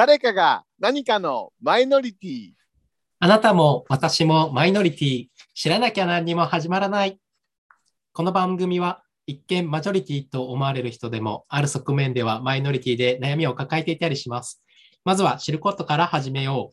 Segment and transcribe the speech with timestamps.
[0.00, 2.52] 誰かが何かのマイノリティ。
[3.18, 5.26] あなたも私もマイノリティ。
[5.52, 7.20] 知らなきゃ何にも始まらない。
[8.14, 14.62] この番組は一見マジョリティと思われる人でも、ある側面ではマイノリティで悩みを抱えていたりします。
[15.04, 16.72] まずは知ることから始めよ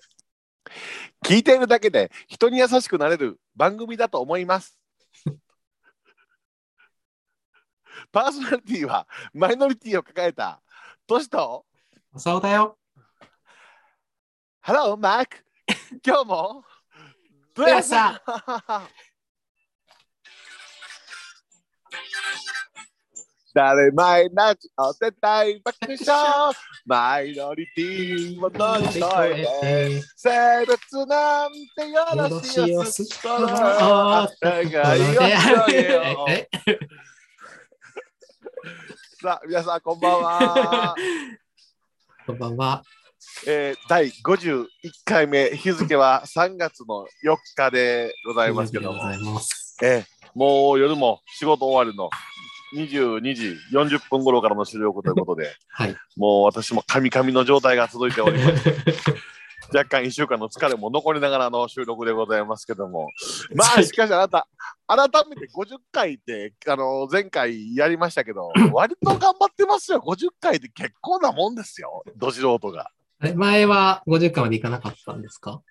[0.63, 0.69] う。
[1.27, 4.79] 聞いているだけで人に優しくなれる番組だと思います。
[8.13, 10.61] パーソナリティはマイノリティを抱えた
[11.05, 11.65] トシと
[12.15, 12.77] そうだよ。
[14.67, 15.37] ハローマーク
[16.05, 16.61] 今日も
[17.55, 18.21] どうやさ
[23.53, 26.53] 誰前なちお手伝い爆笑
[26.85, 29.07] マイノリティを乗り越
[29.39, 35.21] えて性別なんてよろしいよすそのあたがいよ
[39.21, 40.95] さあ皆さんこんばんは、
[42.25, 42.83] こんばんは。
[43.45, 44.65] えー、第51
[45.05, 48.99] 回目日付は3月の4日でございますけども。
[49.81, 52.11] えーもう夜も仕事終わりの
[52.75, 55.95] 22時40分頃からの収録ということで はい。
[56.15, 58.69] もう私もカミカミの状態が続いております。
[59.73, 63.09] 若干1週間の疲れも残りながらの収録でございますけども。
[63.55, 64.47] まあしかしあなた
[64.85, 70.03] 改めて50回ってあの前回やりましたけど割と頑張ってますよ。
[70.05, 72.03] 50回って結構なもんですよ。
[72.15, 72.91] ど素人が
[73.35, 75.61] 前は50回までいかなかったんですか？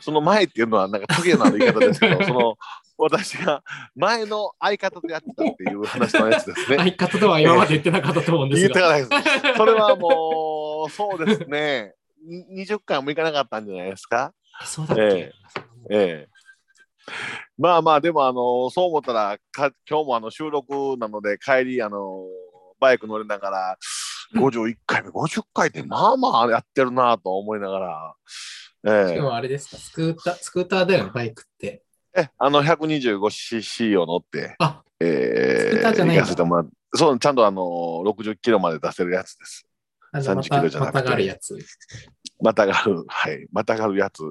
[0.00, 2.56] その前っていうのはなんかトゲのある言い方ですけど その
[2.98, 3.62] 私が
[3.94, 8.68] 前の相方とやってたっていう話のやつですね相方とは今まで言ってなかったと思うんですが。
[8.68, 9.56] 言いたかないです。
[9.56, 11.94] それはもう、そうですね。
[12.24, 14.32] に20回もいかなかったんじゃないですか？
[14.64, 15.32] そうだっけ、え
[15.90, 16.28] ええ。
[17.58, 22.24] まあまあ、でも、あの、そう思ったら、か今日もあの収録なので、帰り、あの、
[22.78, 23.76] バイク乗りながら、
[24.34, 28.14] 51回目、50回ってまあまあやってるなと思いながら、
[28.84, 31.82] えしかもあれですか、スクーター、スクーターだよね、バイクって。
[32.14, 37.62] ええあの 125cc を乗って、あ、えスクーターじゃないんだ行かせてもらってそう、ちゃんとあの
[38.04, 39.66] 60キロまで出せるやつです。
[40.12, 41.58] あじゃあま30キロじゃなくてたまたがるやつ。
[42.42, 44.22] またがる、はい、またがるやつ。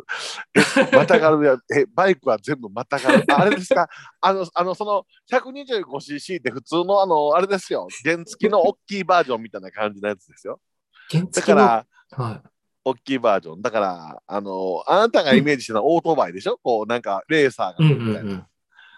[0.53, 3.23] えまたがるやつ、え、バイクは全部またがる。
[3.31, 3.87] ああれですか？
[4.21, 7.87] あの、あの、その 125cc って普通の、あの、あれですよ。
[8.03, 10.59] 原付の大きいバージョンみたいな感じのやつですよ。
[11.09, 12.41] 原だから、はい。
[12.83, 13.61] 大きいバージョン。
[13.61, 16.59] だから、あの、あなたがイメージしてるのはオートバイでしょ？
[16.61, 18.47] こう、なんか、レーサーが。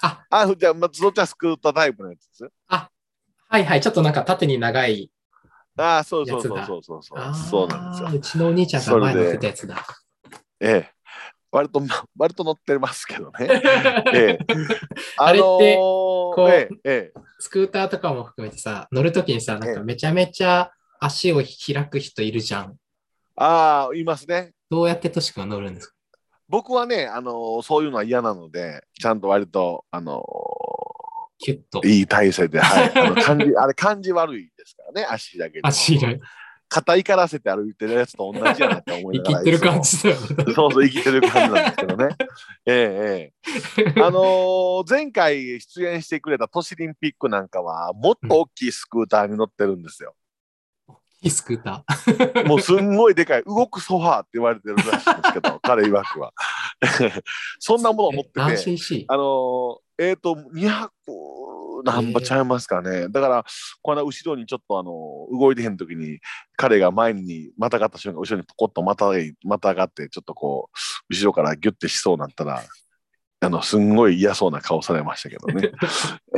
[0.01, 2.49] あ、あ、じゃあ、まそっちはスクータータイプのやつですよ。
[3.47, 5.11] はいはい、ちょっとなんか縦に長い。
[5.77, 8.09] ああ、そうそうそうそうそうそうそうなんですよ。
[8.13, 9.85] うちのお兄ちゃんが前乗ってたやつだ。
[10.59, 10.89] ええ。
[11.51, 11.81] 割と、
[12.17, 13.47] 割と乗ってますけどね。
[14.13, 14.39] ええ。
[15.17, 17.19] あれってあのーこうええ、ええ。
[17.39, 22.75] スクーターとかも含めてさ、乗るときにさ、なんかめちゃめちゃ足を開く人いるじゃん。
[23.35, 24.53] ああ、いますね。
[24.69, 25.93] どうやってとしくは乗るんですか？
[26.49, 30.23] 僕はね、あのーそういうのは嫌なので、ちゃんと割と、あの
[31.37, 31.87] キュッとー。
[31.87, 32.91] いい体勢で、はい。
[32.99, 35.61] あの感じ、あれ感じ悪いですからね、足だけで。
[35.63, 36.13] 足が
[36.69, 39.37] 肩怒らせて歩いてるやつと同じやなって思いながら。
[39.37, 40.21] 生きってる感じだよね。
[40.21, 40.53] も。
[40.53, 42.15] そうそう、生きてる感じなんですけどね。
[42.65, 43.33] ええ、
[43.77, 44.01] ええ。
[44.01, 50.15] あのー前回出演してくれた都市リンピックなんかは、もっと大きいスクーターに乗ってるんですよ。
[51.21, 52.47] いいスクーター。
[52.47, 56.33] もうすんごいでかい、動くソファーって言われてるらしいんですけど、彼曰くは。
[57.59, 59.05] そんなものを持って何て?
[59.07, 60.89] あのーえっ、と、200
[61.85, 63.09] 何歩ちゃいますかね。
[63.09, 63.45] だから、
[63.81, 66.19] この後ろにちょっと、あのー動いてへん時に、
[66.55, 70.69] 彼が前にまたがった瞬間、後ろにポコッとまたがまたがって、ちょっとこ
[71.09, 72.63] う、後ろからギュッてしそうになったら、
[73.41, 75.71] あの、すんごい嫌そうな顔されましたけどね。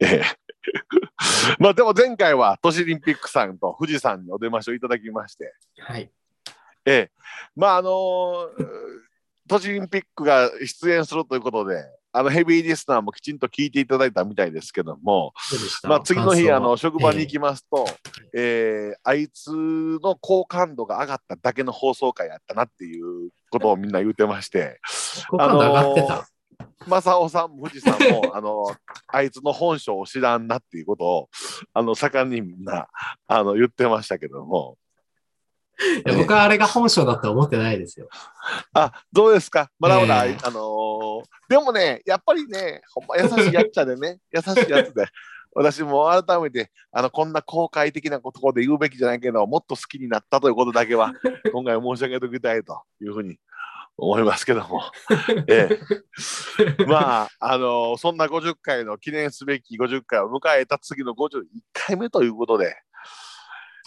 [0.00, 0.22] えええ
[1.58, 6.10] まあでも前回は都市リンピックさんと富士山にお出ましをいただきまして、はい。
[6.86, 7.10] ええ、
[7.54, 8.48] まああのー
[9.46, 11.84] 都市リンピックが出演するということで、
[12.16, 15.32] あのヘビーリスナーもきちんと聞いていただいたみたいですけども、
[15.82, 17.86] まあ、次の日あの職場に行ききますと、
[18.32, 24.80] えーあいつの好感度が上がっただけの放送回やったなっていうことをみんな言うてまして、
[25.28, 26.28] 好感度上がってた。
[26.86, 28.64] 正雄さんも富士山もあの
[29.08, 31.28] あいつの本性を知らんなっていうことを
[31.72, 32.86] あの盛んにみんな
[33.26, 34.78] あの言ってましたけども。
[36.06, 38.08] いや僕はあれが本性だと思ってないですよ。
[38.72, 39.70] あ、どうですか？
[39.78, 45.06] まだまだ、ええあのーでもね、やっぱりね、ほんま優しいやっちゃでね、 優しいやつで、
[45.54, 51.12] 私も改めて、あの、こんな公開的なことで言うべきじゃないけど、もっと好きになったということだけは、
[51.52, 53.38] 今回申し上げておきたいというふうに
[53.96, 54.82] 思いますけども。
[55.48, 55.68] え
[56.78, 62.76] え、まあ、あのーそんな50回の記念すべき50回を迎えた次の51回目ということで、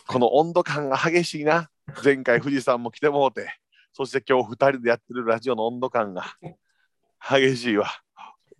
[0.07, 1.69] この温度感が激しいな。
[2.04, 3.50] 前回富士山も来てもうて、
[3.94, 6.25] そして今日2人でやってるラジオの温度感が
[7.19, 7.88] 激しいわ。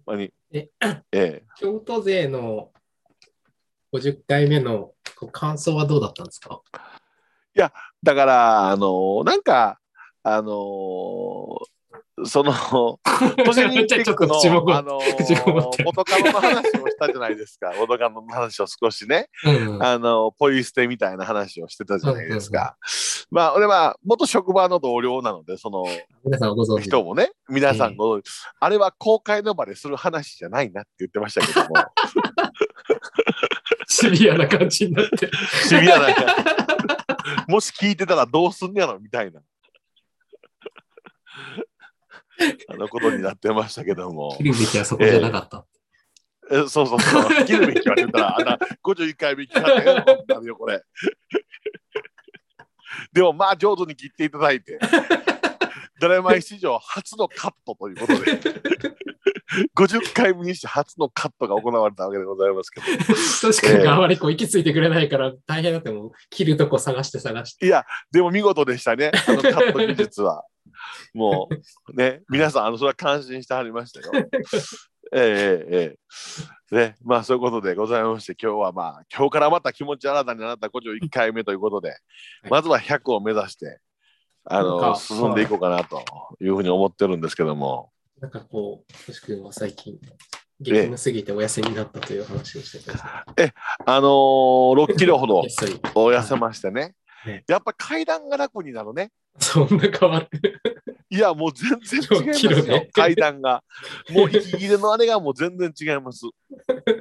[0.06, 0.34] ほんまに。
[0.52, 0.70] え
[1.12, 2.72] え京都勢の
[3.94, 4.94] 50回目の
[5.32, 6.62] 感想はどうだったんですか？
[8.04, 9.80] だから、あのなんか、
[10.24, 11.58] あの
[12.26, 12.52] その、
[13.46, 14.36] 都市オリンピックの、
[14.76, 15.00] あの
[16.04, 17.74] カノの話をしたじゃないですか。
[17.78, 19.84] 元カノの話を少しね、うん。
[19.84, 22.76] あの、ポイ捨てみたいな話をしてたじゃないですか。
[23.30, 25.84] まあ、俺は元職場の同僚なので、その
[26.24, 31.76] 皆さんご存知人もね、皆さんご存知、あれは公開の場でする話じゃないなって言ってましたけども、
[33.88, 35.30] シビアな感じになって。
[35.68, 36.08] シビアな、
[37.48, 39.42] もし聞いてたらどうすんやろみたいな。
[42.70, 44.36] あのことになってましたけども。
[44.38, 45.66] 切るべきはそこじゃなかった。
[46.50, 50.82] えそうそうそう、切るべきは言ったら、あんな51回目切ったらよなるよ、これ。
[53.12, 54.80] でも、まあ、上手に切っていただいて、
[56.00, 58.40] ドラマイ史上初のカットということで、
[59.76, 62.86] 50回目にして初のカットが行われたわけでございますけど、
[63.54, 67.66] 確かにあまりこう行き着いてくれないから大変だってもう切るとこ探して探して。
[67.66, 70.44] いや、でも見事でしたね、あのカット技術は。
[71.14, 71.50] も
[71.90, 74.12] う、ね、 皆さん、あのそれは感心してはりましたよ。
[75.14, 75.98] ええええ
[76.72, 76.76] ええ。
[76.76, 81.96] ね、まあそういうことでございまして、今日はまあ、今日からまた気持ち新たになった51回目ということで、
[82.50, 83.80] まずは100を目指して、
[84.44, 86.04] あの、進んでいこうかなと
[86.42, 89.98] いうふうに思ってるんですけども、なんかこう、とし君は最近、
[90.60, 93.54] 激務すぎてお休みになったという話をしてたんです
[93.86, 96.96] あのー、6キロほど けど、ひっそり痩せましてね
[97.26, 99.12] ね、やっぱ階段が楽になるね。
[99.40, 100.62] そんな変わる。
[101.10, 103.64] いや、もう全然違います6キロよ、 ね階段が。
[104.10, 106.22] もう息切れのあれがもう全然違います。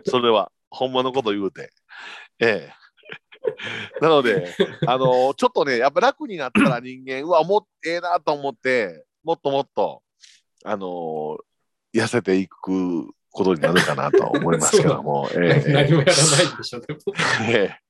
[0.07, 1.73] それは、ほんまのこと言うて。
[2.39, 2.73] ええ。
[4.01, 4.55] なので、
[4.87, 10.03] あのちょっとね、やっぱ楽になったら人間、うわ、もっええなと思って、もっともっと、
[10.65, 11.39] あの
[11.95, 15.29] 痩せていくことになるかなと思いますけど も。
[15.35, 17.01] ええ何もやらないでしょ、でも。
[17.49, 17.87] ええ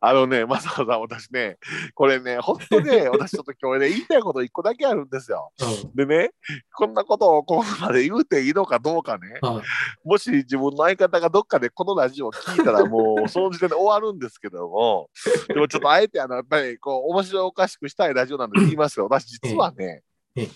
[0.00, 1.58] あのね、まさかさん、私ね、
[1.94, 5.52] これね、本当ね、 私ちょっと今日ね、言いたいこと一個だけあるんですよ。
[5.60, 6.30] うんでね、
[6.74, 9.62] こんなことをここまで言うていいのかどうかね、はい
[10.04, 15.10] もし自分の相方がどっかでこのラジオを聞いたら、もうその時点で終わるんですけども、
[15.48, 19.06] でもちょっとあえてあの、やっぱりこう、面白おかしくしたいラジオなんで言いますよ。
[19.08, 20.02] 私、実はね
[20.36, 20.48] ええ、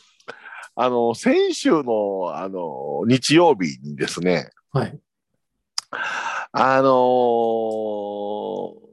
[0.79, 4.99] あの、先週の、あの、日曜日にですね、はい。
[6.53, 8.87] あのー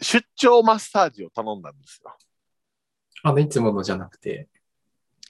[0.00, 2.16] 出張マッサージを頼んだんですよ。
[3.22, 4.48] あの、いつものじゃなくて？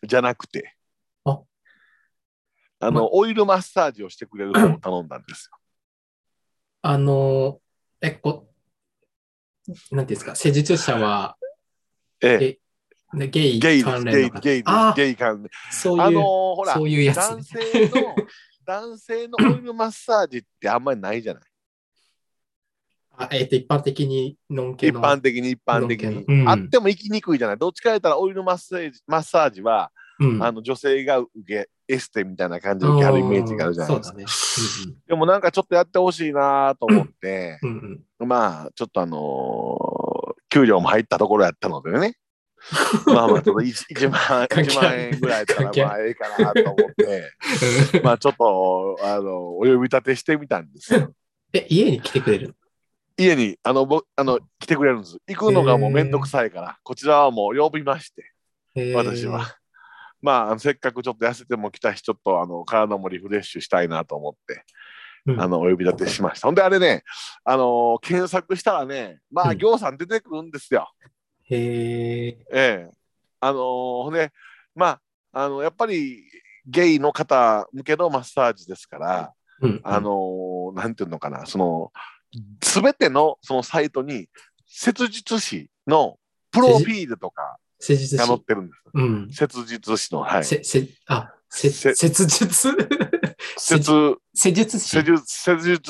[0.03, 0.75] じゃなくて。
[1.25, 1.43] あ
[2.81, 5.59] あの、まオイルマッサージをしてくれる方を頼んだんですよ。
[6.81, 7.61] あの、
[8.01, 8.49] え、こ、
[9.69, 11.37] なんていうんですか、施術者は
[12.23, 12.59] ええ、ね
[13.15, 15.51] ゲイゲイ関連の、方ゲイですあ、ゲイ関連。
[15.71, 18.15] そういう、あのーほら、そういうやつね男性の、
[18.65, 21.43] 男性のオイルマッサージってあんまりないじゃない？
[23.15, 25.01] あえっと、一般的にノン系一の。
[25.03, 26.25] 般的に、一般的に。
[26.27, 27.59] うんあっても行きにくいじゃない？
[27.59, 34.17] どっちか言ったらオイルマッサージマッサージは、うんあの女性が受け、エステみたいな感じで受けはるイメージがあるじゃないですか。
[34.17, 34.97] そうだね。
[35.07, 42.15] でもなんかちょっとやってほしいなと思って、うんうんうんまあ、ちょっとあのー給料も入ったところやったのでね。
[43.07, 51.13] まあまあ、ちょっと 1, 万関係1万円ぐらいやったらまあええかなと思って、まあちょっと、あの、お呼び立てしてみたんですよ。
[51.53, 52.57] え、家に来てくれる
[53.17, 55.19] 家に、あの、ぼあの来てくれるんです。
[55.27, 58.33] 行くのがもうめんどくさいから、こちらはもう呼びまして、
[58.77, 59.57] の私は。。
[60.21, 64.65] まあせっかくちょっと痩せても来たし、ちょっとあの体もリフレッシュしたいなと思って、
[65.27, 66.49] うんあの、お呼び立てしました。
[66.49, 67.03] ほんで、あれね、
[67.45, 70.89] あの検索したらね、まあ、うんぎょうさん出てくるんですよ。
[71.45, 72.29] へえ。
[72.29, 72.91] ええ。
[73.41, 73.59] あの
[74.05, 74.33] ほんで、
[74.75, 75.01] ま
[75.33, 76.25] あ、あの、やっぱり、
[76.67, 81.93] ゲイの方向けのマッサージですから、うんあのなんていうのかな、その、
[82.63, 84.29] すべてのそのサイトに、
[84.67, 86.19] 切実師の
[86.51, 88.45] プロフィールとかが載っ師。
[88.45, 88.83] てるんです。
[88.95, 89.31] うん。
[89.31, 90.45] 切実師の、はい。
[90.45, 92.77] せ、せ、あ、切実切、施術師？
[93.59, 94.79] 施術、施術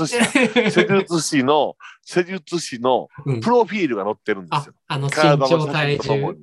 [0.07, 6.37] 師、施術師の、施術師のうんプロフィールが載ってるんであすよ。、あの、身長、写体重。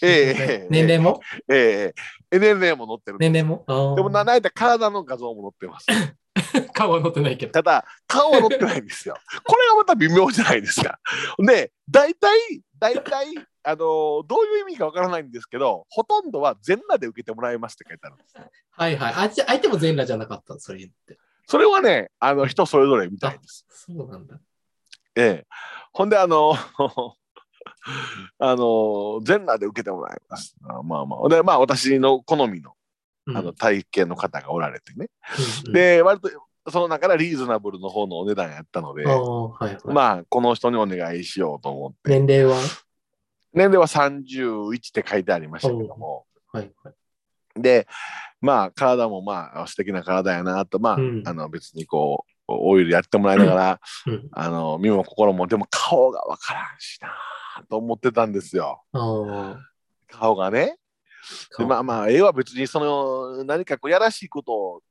[0.00, 1.20] ええええ年齢も？
[1.48, 1.94] ええ
[2.30, 3.64] ええ、年齢も載ってる年齢も？
[3.96, 5.86] でもな、なんやったら体の画像も載ってます。
[6.72, 7.52] 顔は載ってないけど。
[7.52, 9.16] ただ、顔は載ってないんですよ。
[9.44, 11.00] これがまた微妙じゃないですか。
[11.38, 12.30] で、大体、
[12.82, 13.28] 大体、
[13.62, 18.34] あのどういう意味かわからないんですけど、ほとんどは全裸で受けてもらいますって書いてあるんです。
[18.72, 19.30] はいはい。
[19.30, 21.16] 相手も全裸じゃなかった、それ言って。
[21.46, 23.64] それはね、あの人それぞれみたいです。
[23.68, 24.40] そうなんだ。
[25.14, 25.46] ええ。
[25.92, 26.54] ほんで、あの
[28.40, 30.56] あの、全裸で受けてもらいます。
[30.64, 31.28] あまあまあ。
[31.28, 32.74] で、まあ私の好みの
[33.26, 35.06] うんあの体型の方がおられてね。
[35.66, 36.28] うんで、割と
[36.68, 39.12] その中からリーズナブルの方のお値段やったのでは
[39.60, 39.78] いはい。
[39.86, 42.20] まあこの人にお願いしようと思って。
[42.20, 42.56] 年齢は？
[43.52, 46.24] 年齢は31って書いてありましたけども。
[46.52, 46.94] はいはい。
[47.60, 47.86] で、
[48.40, 54.28] まあ体もまあ素敵な体やなと、まあ、うんあの別にこう、オイルやってもらいながら、うん。
[54.32, 57.10] あの身も心もでも顔がわからんしな
[57.68, 58.82] と思ってたんですよ。
[58.92, 59.58] あ
[60.08, 60.76] 顔がね。
[61.58, 64.82] まあまあ、絵は別にその何かこうやらしいこと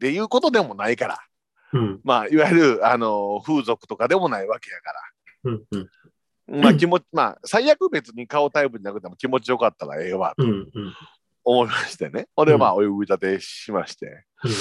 [0.00, 1.18] でいうことでもないから、
[1.72, 2.00] うん。
[2.02, 4.92] まあ、いわゆるあの風俗とかでもないわけやか
[5.44, 5.62] うん。
[5.70, 5.88] うん。
[6.48, 10.44] ら、まあ気持ち、まあ最悪別に顔タイプじゃなくても気持ちよかったらええわと。
[11.44, 12.26] 思いましてね。
[12.34, 14.24] ほんでまあお呼び立てしまして。
[14.44, 14.52] うん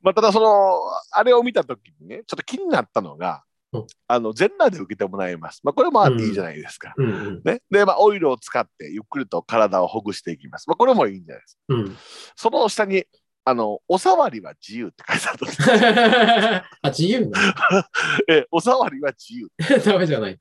[0.00, 0.78] まあただその、
[1.10, 3.42] あれを見たときにね、ちょっと気になったのが、
[3.72, 5.60] うんあの全裸で受けてもらいます。
[5.62, 6.94] まあこれもあっていいじゃないですか。
[6.96, 7.06] うん。
[7.06, 7.42] うん。
[7.44, 10.68] ね、で、まあ、オイルを使ってゆっくりと体をほぐしていきます。
[10.68, 11.74] まあ、これもいいんじゃないですか。
[11.74, 11.96] うん。
[12.34, 13.04] その下に、
[13.48, 16.66] あの、おさわりは自由って書いてあった。
[16.82, 17.40] あ、自由な。
[18.28, 19.50] え、おさわりは自由。
[19.90, 20.38] ダメじゃない。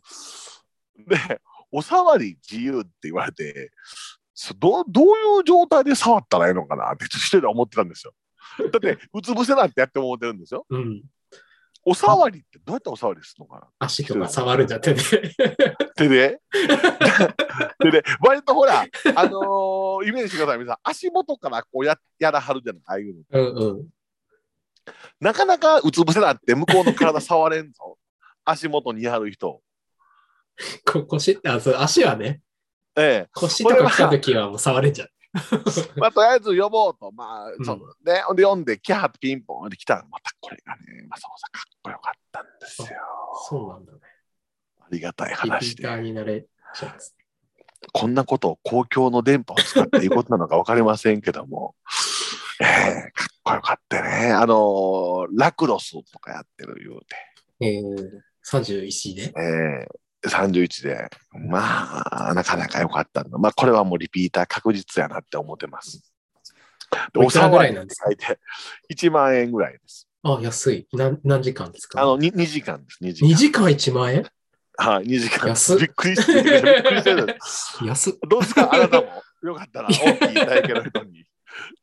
[1.08, 3.72] で、おさわり自由って言われて、
[4.34, 5.10] そどうどうい
[5.40, 8.14] う状態で触ったらいいのかなって一人で思ってたんですよ。
[8.74, 10.66] だって、うつ伏せなんてやって思ってるんですよ。
[10.70, 11.02] うん。
[11.86, 15.00] おさわりってどうやっておさわりするのかな足とか触るんだってね。
[15.96, 16.42] 手で
[17.80, 20.89] でで、割とほら、あのーイメージしてください、皆さん。
[20.89, 23.24] 足元からこうややらはるじゃない、ああいうの。
[23.32, 23.88] うんうん。
[25.20, 27.98] なかなかうつ伏せなって向こうの体触れんぞ。
[28.46, 29.62] 足元にやる人。
[30.86, 32.42] こ腰、あ、そう、足はね、
[32.96, 33.30] ええ。
[33.34, 35.10] 腰とか来た時はもう触れちゃう。
[35.98, 42.88] まあ、とりあえず呼ぼうと、まあ、うんそうね、ほんで読んで、キャーピンポンで来たら、またこれがね、まあ、そうさ、かっこよかったんですよ。
[43.50, 44.00] そうなんだね。
[44.80, 46.01] ありがたいリピ話ーターで。
[46.04, 47.16] になれちゃうんです。
[47.93, 51.75] こんなことを公共の電波を使っていうことなのか分かりませんけども、
[52.62, 54.31] ええかっこよかったね。
[54.31, 57.15] あのーラクロスとかやってる言うて。
[57.60, 59.34] えー、31で。
[59.39, 61.10] えー、31で、
[61.50, 63.38] まあ、なかなか良かったの。
[63.39, 66.01] まあ、これはもうリピーター確実やなって思ってます。
[67.13, 68.07] でおいくらぐらいなんですか？
[68.10, 70.07] お騒ぎって書いて1万円ぐらいです。
[70.24, 70.88] あ、安い。
[70.93, 72.01] 何何時間ですか？
[72.01, 73.29] あの 2, 2時間です、2時間。
[73.29, 74.25] 2時間1万円？
[74.77, 75.50] はい、2時間。
[75.50, 77.38] 安っびっくりして、びっくりしてる。
[77.84, 78.13] 安っ。
[78.29, 79.07] どうですか、あなたも。
[79.43, 81.25] よかったら、大きい体型の人に。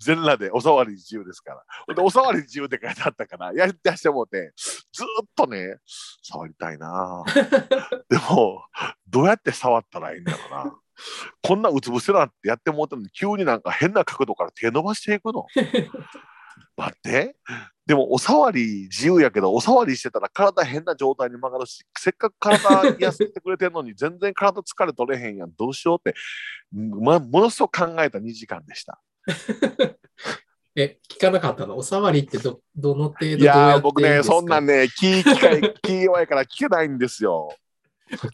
[0.01, 1.95] 全裸でおさわり自由ですから。
[1.95, 5.79] でおさわり自由って書いてあったから、やり出してもうて、ずーっとね、
[6.23, 7.69] 触りたいなぁ
[8.09, 8.65] でも、
[9.09, 10.77] どうやって触ったらいいんだろうな。
[11.43, 15.47] こんなうつ伏せなんてやってもうてるのに、急になんか変な角度から手伸ばしていくの。
[16.77, 17.37] 待って。
[17.87, 26.19] でも、おさわり自由やけど、おさわりしてたら体変な状態に曲がるし、せっかく体痩せてくれてるのに、全然体疲れ取れへんやん、どうしようって、
[26.73, 29.01] ま、ものすごく考えた2時間でした。
[30.77, 31.77] え、聞かなかったの？
[31.77, 37.55] おさわりってど、どの程度いや僕ね、そんなんね、気機会、気弱いから聞けないんですよ。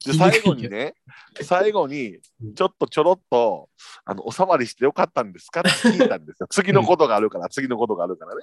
[0.04, 0.94] で最後にね、
[1.42, 3.68] 最後にうん、ちょっとちょろっと、
[4.04, 6.48] あの、おさわりしてよかったんですかって聞いたんですよ。
[6.50, 8.42] 次のことがあるから、次のことがあるからね。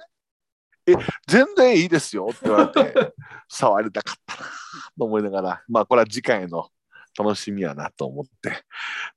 [0.86, 0.94] え、
[1.26, 3.14] 全然いいですよって言われて、
[3.48, 4.50] 触りたかったな
[4.98, 6.70] と思いながら、まあ、これは次回の
[7.18, 8.64] 楽しみやなと思って。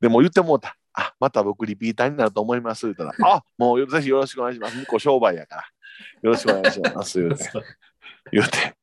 [0.02, 0.76] でも言ってもうた。
[0.94, 2.86] あ、また僕リピーターになると思います。
[2.86, 4.78] 言ったら、 あ、もうぜひよろしくお願いします。
[4.78, 5.62] 向こう商売やから。
[5.62, 7.20] よろしくお願いします。
[7.22, 7.50] 言うて。
[8.32, 8.78] 言うて。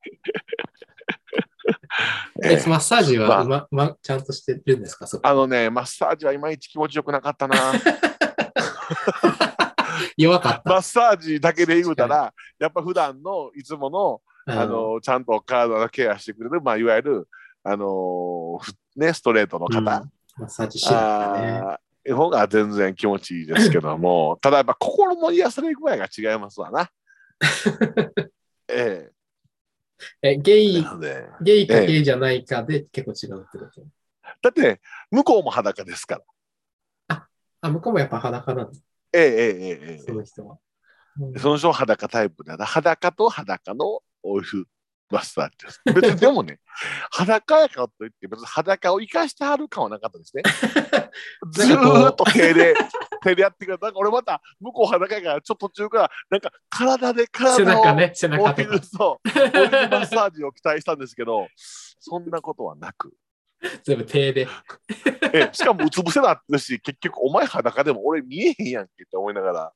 [2.45, 5.07] ええ、ーマッサージは、ままま、ちゃんとしてるんですか？
[5.23, 7.57] あのね、マッサージはいまいち気持ちよくなかったな。
[10.17, 10.71] 弱かった。
[10.71, 17.29] マッサージだけで言うたら、やっぱ普段のいつもの、あの、ちゃんと体のケアしてくれる、まあ、いわゆる、
[17.65, 19.85] あのふね、ストレートの方、うん。
[19.85, 20.03] マ
[20.47, 22.15] ッサージしなね。
[22.15, 26.89] 方が全然気持ちいいですけども、 ただやっぱ心の癒され具合が違いますわな。
[28.71, 29.11] ええ、
[30.23, 33.83] ゲえイな、のでゲイかゲイじゃないかで結構違うってこと
[34.43, 36.21] だって、向こうも裸ですか
[37.09, 37.27] ら。
[37.61, 40.59] あ、向こうもやっぱ裸なんです、えええええええその人は。
[41.39, 42.65] その人は裸タイプだな。
[42.65, 44.69] 裸と裸のオイル
[45.11, 45.81] マッサージです。
[45.87, 46.61] 別にでも ね、
[47.11, 50.43] 裸やからといって、別に裸を生かしてはる感はなかったですね。
[51.51, 52.75] ずーっと手で、
[53.23, 53.87] 手でやってくれた。
[53.87, 58.83] なんか俺また向こう裸やから、ちょっと途中から、なんか体で背体を中ね、背オ中と。
[58.85, 59.41] そうマ
[60.01, 63.15] ッサージを期待したんですけど、そんなことはなく。
[63.85, 64.47] 全部手で。
[65.33, 69.73] えしかもうつ伏せなってるし、結局お前裸でも俺見えへんやんけって思いながら。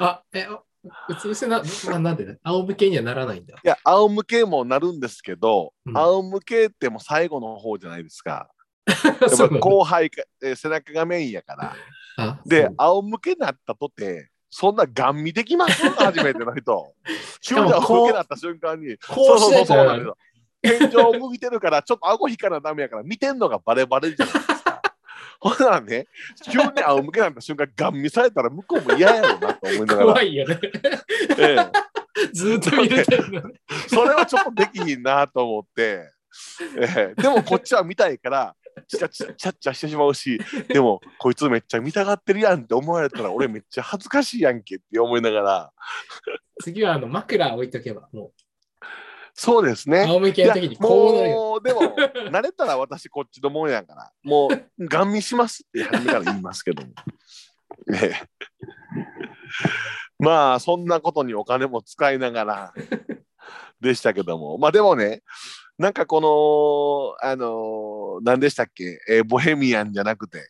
[0.00, 0.60] あ、え、あ
[1.08, 3.54] うつ伏せな、ななんでね、仰向けにはならないんだ。
[3.54, 8.48] いや、仰向けもなるんですけど、うん仰向けってもう最後の方じゃないですか。
[8.86, 11.76] やっぱ後輩か、えー背中がメインやから。
[12.16, 15.88] あでそう、仰向けになったとて、そんなガン見できます？
[15.90, 16.92] 初めての人。
[17.40, 20.16] 急に仰向けになった瞬間に、こうしないとそうなんですよ
[20.62, 24.51] 天井を向いてるから、ちょっと顎引かなダメやから、見てんのがバレバレじゃないですか。
[25.42, 26.06] ほんならね、
[26.52, 30.06] 急に仰向けになった瞬間、ガン見されたら向こうも嫌やろうなと思いながら。
[30.06, 30.60] 怖、いよね。
[31.36, 32.32] ええ。
[32.32, 33.54] ずーっと見れてるのね。
[33.88, 36.12] それはちょっとできひんなと思って、
[36.78, 37.20] ええ。
[37.20, 38.54] でもこっちは見たいから、
[38.86, 45.72] ちゃちゃちゃっちゃしてしまうし、でもこいつめっちゃ見たがってるやんって思われたら、俺めっちゃ恥ずかしいやんけって思いながら、
[46.62, 48.32] 次はあの枕置いとけば、もう、
[49.34, 50.04] そうですね。
[50.06, 51.36] 仰向けの時にこうなるよ。
[51.36, 51.80] もうでも
[52.30, 56.92] 慣れたら私こっちのもんやから もうガン見しますって初めから言いますけども、
[57.92, 58.14] え え
[60.18, 62.74] まあそんなことにお金も使いながら
[63.80, 65.22] でしたけどもまあでもね
[65.78, 70.46] なんかこのあの何でしたっけ、えーボヘミアンじゃなくて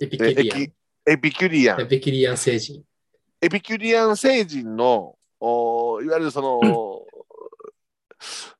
[0.00, 0.62] エピキえュリアン。
[1.06, 2.82] エピキュリアンエピキュリアン星人。
[3.40, 6.60] エピキュリアン星人のおいわゆるその、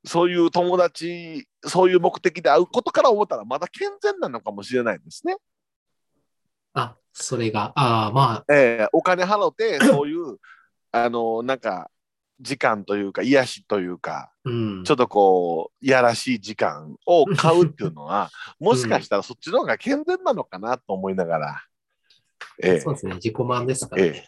[0.05, 5.37] そういう友達そういう目的で会うことから思ったらまだ健全なのかもしれないですね。
[6.75, 10.39] あ、それが、ああ、まえーお金払ってそういう
[10.93, 11.91] あのなんか
[12.41, 14.95] 時間というか癒しというかあ、うんちょ。
[14.95, 21.63] っとこういやらしい時間を買うっていうのはもしかしたらそっちの方が健全なのかなと思いながら。
[22.63, 24.09] ええそうですね、自己満ですからね。
[24.09, 24.25] え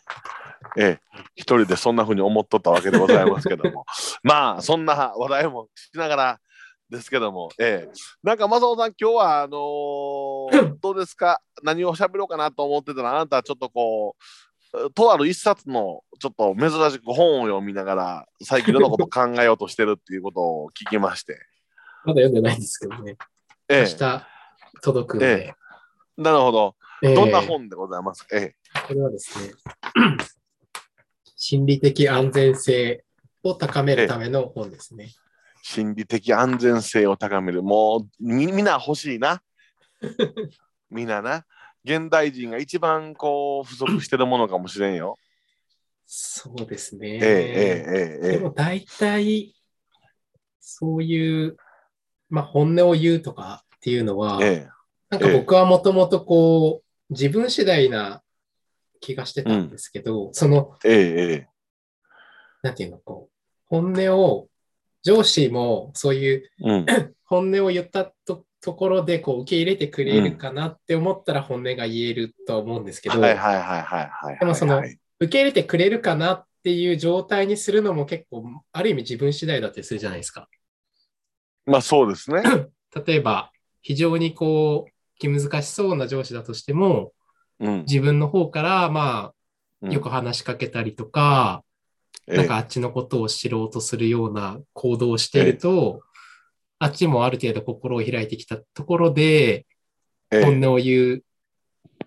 [0.76, 0.98] え、
[1.34, 3.84] 一人でそんな風に思っとったわけでございますけども。
[4.22, 6.40] まあそんな話題もしながら
[6.90, 7.92] ですけども、ええ、
[8.22, 11.40] なんか正雄さん今日はあのーどうですか？
[11.62, 14.14] 何を喋ろうかなと思ってたらあなたはちょっとこ
[14.72, 21.40] うとある一冊のちょっと珍しく本を読みながら最近いろんなことを考えようとしてるっていうことを聞きまして、
[22.04, 23.16] まだ読んでないんですけどね。
[23.68, 24.26] ええ、明日
[24.82, 25.54] 届くんで。
[26.16, 26.76] なるほど。
[27.02, 27.14] ええ。
[27.14, 28.54] どんな本でございますか、え。
[28.86, 29.52] これはですね、
[31.36, 33.04] 心理的安全性
[33.42, 35.10] を高めるための本ですね。
[35.62, 37.62] 心理的安全性を高める。
[37.62, 39.42] もうみみんな欲しいな。
[40.90, 41.44] みんなな。
[41.84, 45.16] 現代人が一番こう不足してるものかもしれんよ。
[46.06, 47.14] そうですね。
[47.14, 49.54] えええええええでも大体、
[50.58, 51.56] そういう、
[52.30, 54.76] まあ、本音を言うとかっていうのは、ええ
[55.10, 58.22] なんか僕はもともとこう、自分次第な
[59.06, 61.48] 気がしてたんですけど、その、ええええ
[62.62, 63.32] なんていうの、こう、
[63.66, 64.48] 本音を、
[65.02, 66.86] 上司もそういううん
[67.26, 74.38] 本音を言ったとところでこう受け入れてくれるかなって思ったら本音が言えるとは思うんですけど、はいはいはいはいはいはい。
[74.40, 80.48] でもそのはい受け入れてくれるかなっていう状態にするのも結構、ある意味自分次第だったりするじゃないですか。
[81.64, 82.42] まあそうですね。
[83.06, 87.12] 例えば、非常にこう、気難しそうな上司だとしても、
[87.60, 87.80] うん。
[87.80, 89.32] 自分の方から、まあ、
[89.82, 91.62] うんよく話しかけたりとか、
[92.26, 96.00] ええなんかあっちのことを知ろうとするような行動をしていると、
[96.78, 99.66] あっちもある程度心を開いてきたところで、
[100.30, 101.24] ええ本音を言う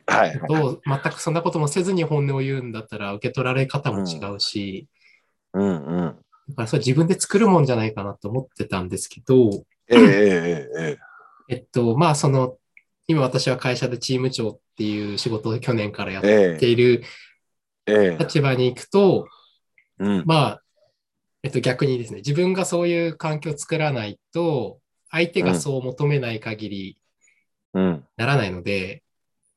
[0.09, 0.47] はいはい。
[0.47, 4.88] と、全くそんなこともせずに本音を言うんだったら受け取られ方も違うし、
[5.53, 6.15] うんうん。
[6.49, 10.97] だからそれ自分で作るもんじゃないかなと思ってたんですけど、え
[11.47, 12.57] えっと、まあその、
[13.07, 17.03] 今私は会社でチーム長っていう仕事を去年からやっええている
[17.85, 19.27] ええ立場に行くと、
[19.99, 20.23] うん。
[20.25, 20.61] まあ、
[21.43, 24.79] えっと逆にですね、自分がそういう環境を作らないと、
[25.11, 26.97] 相手がそう求めない限り
[27.73, 28.05] うん。
[28.15, 29.03] ならないので、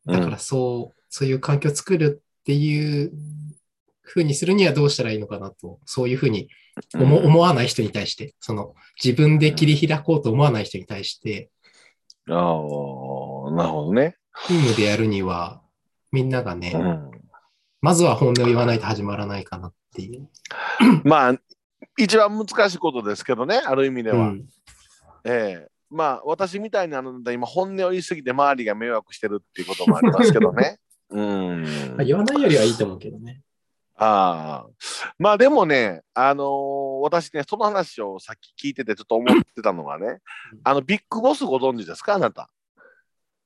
[0.06, 3.12] うんだからそう、そういう環境を作るっていう
[4.00, 6.48] ふうにするにはどうしたらいいのかなと、そういうふうに
[6.94, 11.50] 思,、思わない人に対して、その自分で切り開こうと思わない人に対して、
[12.28, 14.16] ああ、なるほどね。
[14.46, 15.62] チームでやるには、
[16.10, 17.10] みんながね、うん。
[17.80, 20.28] まずは本音を言わないと始まらないかなっていう。
[21.04, 21.34] まあ、
[21.98, 24.28] 一番難しいことですけどね、ある意味では。
[24.28, 24.46] うん
[25.24, 30.78] ええまあ、私みたいなので、今、本音を言い過ぎて周りが迷惑してるっていうこともありますけどね。
[31.10, 31.62] うん。
[31.96, 33.42] まあ言わないよりはいいと思うけどね。
[33.96, 34.70] ああ。
[35.18, 40.20] まあ、でもね、あのー私ね、その話をさっき聞いててちょっと思ってたのがね、
[40.62, 42.48] あの、ビッグボスご存知ですかあなた？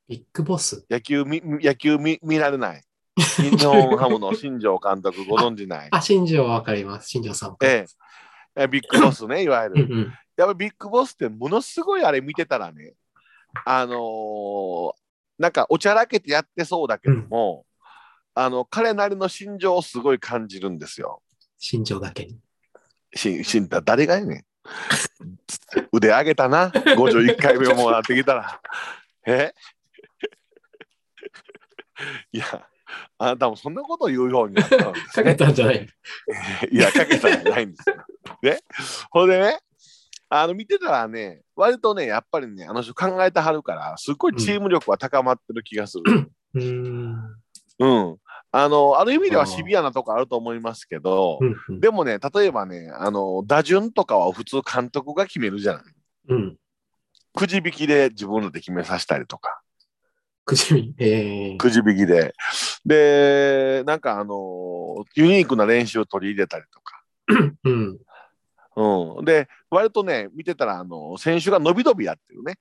[0.09, 0.85] ビッグボス。
[0.89, 2.83] 野球み、野球見見られない。
[3.17, 5.89] 日本ハムの新庄監督 ご存知ない？
[5.91, 7.09] あ、新庄はわかります。
[7.09, 7.99] 新庄さんわかりえます。
[8.57, 9.85] ええビッグボスね、 いわゆる。
[9.85, 10.15] うんうん。
[10.37, 12.95] やっぱりビッグボスってものすごいあれ見てたらね、
[13.65, 14.93] あのー
[15.39, 17.67] なんかおちゃらけてやってそうだけども、
[18.35, 21.23] あの彼なりの心情をすごい感じるんですよ。
[21.59, 22.39] 新庄だけに。
[23.15, 24.45] ししんだ誰がやねん。
[25.93, 28.61] 腕上げたな、51回目もなってきたら。
[29.27, 29.53] え？
[32.33, 32.45] いや、
[33.19, 35.35] あなたもそんなことを言うようになったんですかけね。
[35.37, 35.89] たんじゃない
[36.71, 37.97] いや、かけたんじゃないんですよ。
[38.43, 38.59] ね。
[39.11, 39.59] ほんでね、
[40.29, 46.31] あの見てたらね、割とね、やっぱりね、あの人考えてはるから、すっごいチーム力は高まってる気がする。
[46.55, 47.37] うーん。
[47.79, 48.17] うん。
[48.53, 55.83] あの、ある意味ではシビアなとこあると思いますけど、うんうんでもね、例えばね、あの、打順とかは普通監督が決めるじゃない。
[56.29, 56.57] うん。
[57.35, 59.61] くじ引きで自分らで決めさせたりとか、
[60.47, 60.95] くじみ。
[60.99, 62.33] えーくじ引きで。
[62.87, 67.03] で、なんかあの、ユニークな練習を取り入れたりとか。
[67.65, 67.99] うん。
[68.77, 69.25] うん。
[69.25, 72.59] で、割とね、見てたら、あの、選手が伸び伸びやってるね。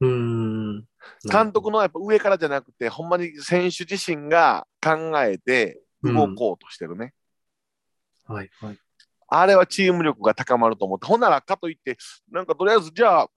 [0.00, 0.84] うーん。
[1.30, 7.12] 監督のやっぱ上からじゃなくて、ほんまに選手自身が考えて動こうとしてるね。
[8.26, 8.78] はいはい。
[9.30, 11.98] あれはチーム力が高まると思って、ほんならかといって、
[12.30, 13.28] なんかとりあえずじゃあ、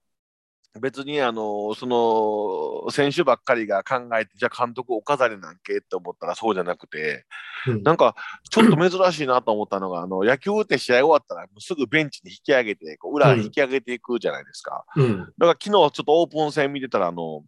[0.79, 7.25] 別にあのその選手ばっかりが考えて、じゃあ監督お飾りなんけって思ったらそうじゃなくて、
[7.67, 8.15] うんなんか
[8.49, 14.85] ちょっと珍しいなと思ったのが、あの野球って試合終わったらもうすぐベンチに引き上げて、こう裏に引き上げていくじゃないですか。
[14.95, 15.19] うん。
[15.19, 17.43] だから昨日ちょっとオープン戦見てたら、あの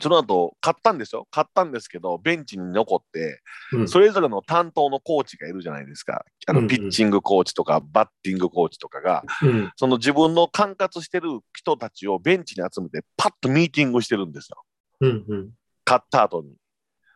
[0.00, 1.26] その後勝ったんですよ。
[1.30, 3.88] 勝ったんですけど、ベンチに残って、うん。
[3.88, 6.24] それぞれの担当のコーチがいるじゃないですか。
[6.46, 9.72] あうんうんのピッチングコーチとか、バッティングコーチとかが、うん。
[9.76, 14.64] その自分の管轄してる人たちをベンチに集めて、パッとミーティングしてるんですよ。
[15.00, 15.24] うん。
[15.28, 15.50] うん。
[15.86, 16.54] 勝った後に。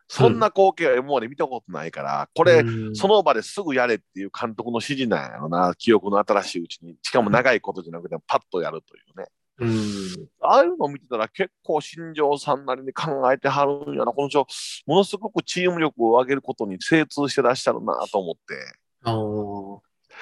[0.07, 6.95] そんな光景は今まで見たことないから、これ、うんその場ですぐやれっていう監督の指示なんやろな、記憶の新しいうちに。
[7.01, 9.27] しかも長いことじゃなくて、パッとやるというね。
[9.57, 10.29] うん。
[10.41, 14.11] ああいうのを見てたら結構新庄さんなりに考えてはるんやな。
[14.11, 14.45] この人、
[14.85, 18.41] ものすごくチーム力を上げることに精通してらっしゃるなと思って。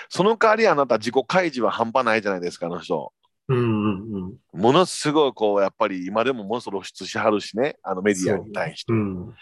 [0.09, 3.13] その代わりあなた自己開示は半端ないじゃないですか、あの人。
[3.47, 4.61] うんうんうん。
[4.61, 8.93] ものすごいこう、やっぱり今でもものすごく露出しはるしね、あのメディアに対して。
[8.93, 9.35] うん。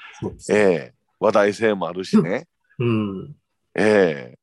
[0.49, 2.47] ええ話題性もあるしね。
[2.79, 3.35] うん。
[3.75, 4.39] ええ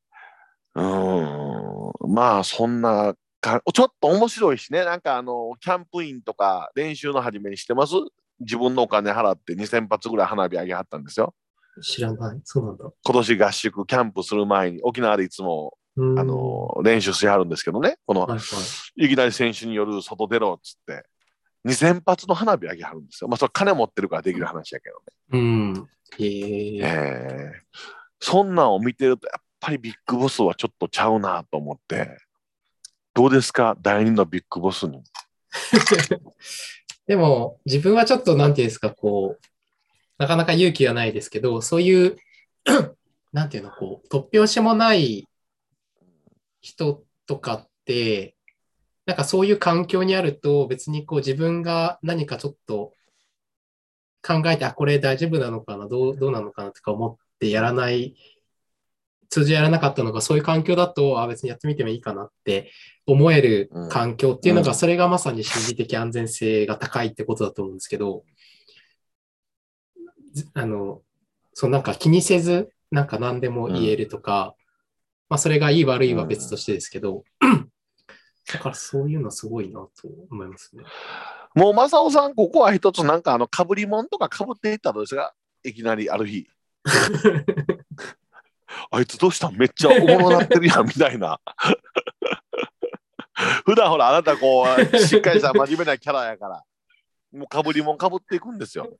[0.75, 2.13] うーん。
[2.13, 7.93] まあ、そんなか、ちょっと面白いしね、なんかあの、キャンプインとか練習の始めにしてます？
[8.39, 11.33] 自分のお金払って2000発ぐらい花火上げはったんですよ。
[11.81, 12.41] 知らない。
[12.43, 12.89] そうなんだ。
[13.03, 18.37] 今年合宿、キャンプする前に、沖縄でいつも、うんあ、の、練習しはるんですけどね、このはいは
[18.97, 19.05] い。
[19.05, 21.05] いきなり選手による外出ろっつって、
[21.65, 23.27] 2000発の花火上げはるんですよ。
[23.27, 25.03] まあ、それ金持ってるからできる話やけどね。
[25.31, 25.89] うん。
[26.19, 27.61] ええええ
[28.21, 32.17] そんなんを見てると、やっぱりビッグボスはちょっとちゃうなと思って、
[33.19, 35.03] どうですか、第二のビッグボスに。
[37.05, 39.45] でも、自分はちょっと、なんていうんですか、こう、
[40.17, 42.17] なかなか勇気がないですけど、そういう、
[43.33, 45.27] なんていうの、こう、突拍子もない
[46.61, 48.37] 人とかって、
[49.05, 52.93] なんかそういう環境にあると、別にこう自分が何かちょっと
[54.25, 56.71] 考えて、あ、これ大丈夫なのかな、どうどうなのかな？
[56.71, 58.15] とか思ってやらない、
[59.29, 62.71] 通常やらなかったのが、そういう環境だと、あ、別にやってみてもいいかなって
[63.05, 64.75] 思える環境っていうのが、うん。
[64.75, 68.23] それがまさに心理的安全性が高いってことだと思うんですけど、
[70.33, 71.01] ずあの、
[71.53, 74.55] そうなんか気にせず、なんか何でも言えるとか、
[75.29, 77.23] まあそれがいい悪いは別としてですけど、
[78.51, 79.91] だからそういうのすごいなと
[80.31, 80.83] 思いますね。
[81.53, 86.47] もう正雄さん、ここは一つなんかあのかぶり物とかかぶっていったのですが、いきなりある日、
[88.91, 89.55] あいつどうしたん？
[89.55, 91.39] めっちゃおもろなってるやんみたいな。
[93.65, 96.61] 普段ほらあなたこうしっかりした真面目なキャラやから
[97.31, 98.89] もうかぶりもんかぶっていくんですよ。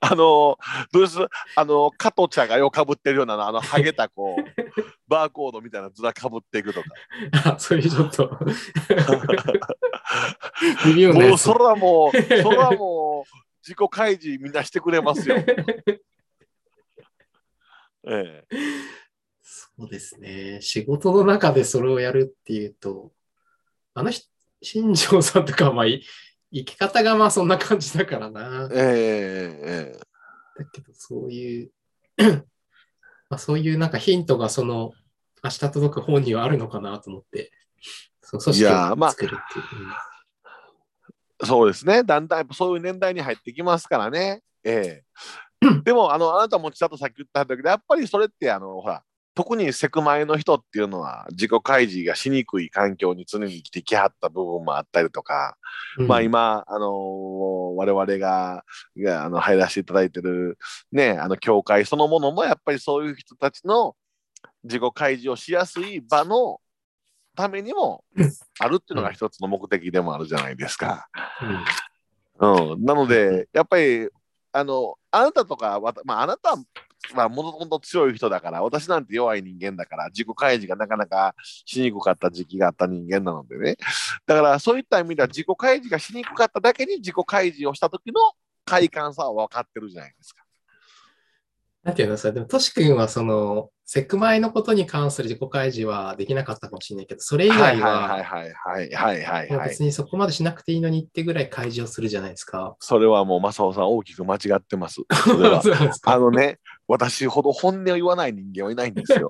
[0.00, 0.56] あの
[0.92, 1.18] どうです
[1.56, 4.44] あの加藤茶がようかぶってるようなあのハゲたこう
[5.08, 6.88] バーコードみたいな面かぶっていくとか
[7.44, 8.30] あそういうちょっと
[11.12, 13.30] もうそれはもうそれはもう
[13.60, 15.36] 自己開示みんなしてくれますよ。
[18.08, 18.56] ええ
[19.42, 20.58] そうですね。
[20.60, 23.12] 仕事の中でそれをやるっていうと、
[23.94, 24.26] あの人、
[24.60, 26.02] 新庄さんとかはまあい
[26.52, 28.68] 生き方がまあそんな感じだからな。
[28.68, 30.00] だええ
[30.60, 31.70] えけどそういう、
[33.30, 34.92] まあ、そういうなんかヒントがその
[35.44, 37.52] 明日届く方にはあるのかなと思って、
[38.22, 39.64] そう組織を作るっていう。
[41.42, 42.02] えそうですね。
[42.02, 44.42] だんだんやっぱそういう年代に入ってきますからね。
[44.64, 45.04] ええ
[45.84, 49.02] でもあのあなたもちらっとさっき言ったんだけどやっぱりそれってあのほら
[49.38, 55.56] 特にセクマイの人っていうのは自己開示がしにくい環境に常に生きてきはった部分もあったりとか、
[55.96, 56.08] うん。
[56.08, 58.64] まあ今、あのー我々が
[58.96, 60.58] があの入らせていただいてる、
[60.90, 63.94] ね、あの教会そのものもやっぱりそういう人たちの
[64.64, 66.60] 自己開示をしやすい場の
[67.36, 68.04] ためにも
[68.58, 71.08] あるっていうのが一つの目的でもあるじゃないですか。
[72.40, 72.72] うん。
[72.72, 74.08] うん、なので、やっぱり
[74.50, 76.56] あのあなたとか、まあ、あなた
[77.14, 83.76] はもともと強い人だから私なんて弱い人間だから自己開示がなかなかしにくかった時期があった人間なのでね
[84.26, 88.14] だからそういった意味では自己開示がしにくかっただけに自己開示をした時の
[88.64, 90.44] 快感さは分かってるじゃないですか。
[91.82, 102.76] なんていうのさ、でも、トシ君はその、セクマイのことに関する自己開示はできなかったかもしれないけど、それ以外はいはいは、はいはいはいはい別にそこまでしなくていいのにってぐらい開示をするじゃないですか。
[102.80, 105.00] それはもう正雄さん大きく間違ってます。
[105.08, 109.26] そすかあのね私ほど本音を言わない人間はいないんですよ。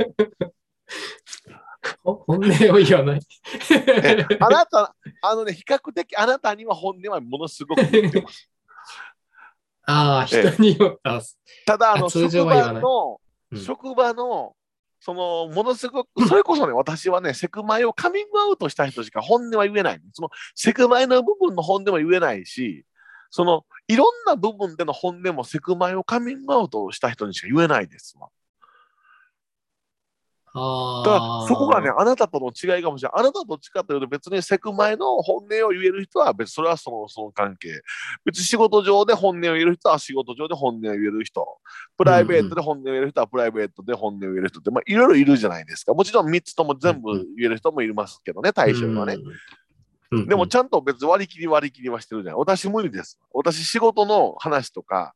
[2.03, 3.21] ほ 本音を言わない。
[3.71, 4.93] えあなた、
[5.23, 8.51] あのね、比較的あなたには本音はものすごく言ってます。
[9.87, 11.23] ああ、人によっ。
[11.65, 12.83] ただ、あの、あ通職常は言わない
[13.57, 14.55] 職場の、
[15.01, 20.01] その、ものすごく、それこそね、私はね、セクマイをカミングアウトした人しか本音は言えない。
[20.13, 22.85] その、セクマイの部分の本音も言えないし、
[23.31, 28.29] その、いろんな部分での本音もセクマイをカミングアウトした人にしか言えないですわ。
[30.55, 31.47] あだからあ。
[31.49, 33.21] そこがね、あなたとの違いかもしれない。
[33.21, 37.81] あなたとどっちかというと、別にセクマイの本音を言える人は、別それはそのその関係。
[38.25, 41.47] 別に仕事上で本音を言える人は仕事上で本音を言える人。
[41.97, 45.95] プライベートで本音を言える人はプライベートで本音を言える人って、まあ、いろいろいるじゃないですか。
[45.95, 49.17] もちろん3つとも全部言える人もいますけどね、対象はね。
[50.11, 50.27] うん。
[50.27, 52.39] でもちゃんと別に割り切り割り切りはしてるじゃない。
[52.39, 53.19] 私無理です。
[53.33, 55.15] 私仕事の話とか、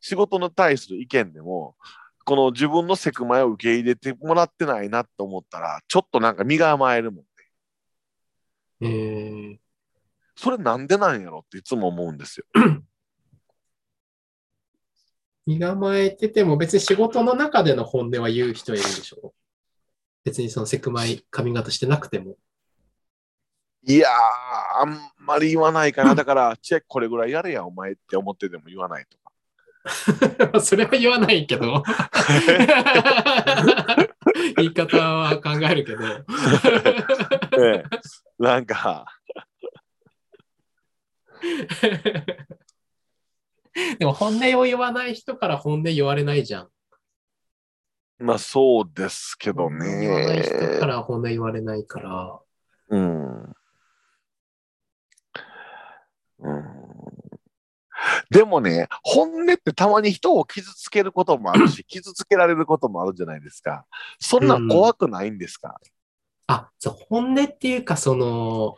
[0.00, 1.76] 仕事に対する意見でも、
[2.24, 7.26] この自分のセクマイを受け入れてもらってないなと思ったら、ちょっとなんか身構えるもんね。
[8.80, 9.62] えー
[10.34, 12.46] それなんでなんやろっていつも思うんですよ。
[15.46, 19.34] 身構えてても別に仕事の中での本音は言う人いるでしょ
[20.24, 22.36] 別にそのセクマイカミングアウトしてなくても。
[23.84, 24.10] いやー、
[24.80, 26.16] あんまり言わないかな。
[26.16, 29.21] だから、チェックこれぐらいやれや、お前って思ってでも言わないとか。
[30.62, 31.82] それは言わないけど。
[34.56, 36.04] 言い方は考えるけど。
[37.62, 37.84] ええ
[38.38, 39.06] なんか、
[43.98, 46.68] でも本音を言わない人から本音言われないじゃん。
[48.18, 50.78] まあそうですけど言わない人かね。
[50.80, 52.38] ら本音言われないから。
[52.90, 53.42] うん。
[56.38, 56.81] うん
[58.30, 63.86] でもね、本音ってたまに人を傷つけることもあるし、 傷つけられることもあるじゃないですか。
[64.18, 65.80] そんなん怖くないんですか、
[66.46, 68.76] あ、そう、本音っていうか、その、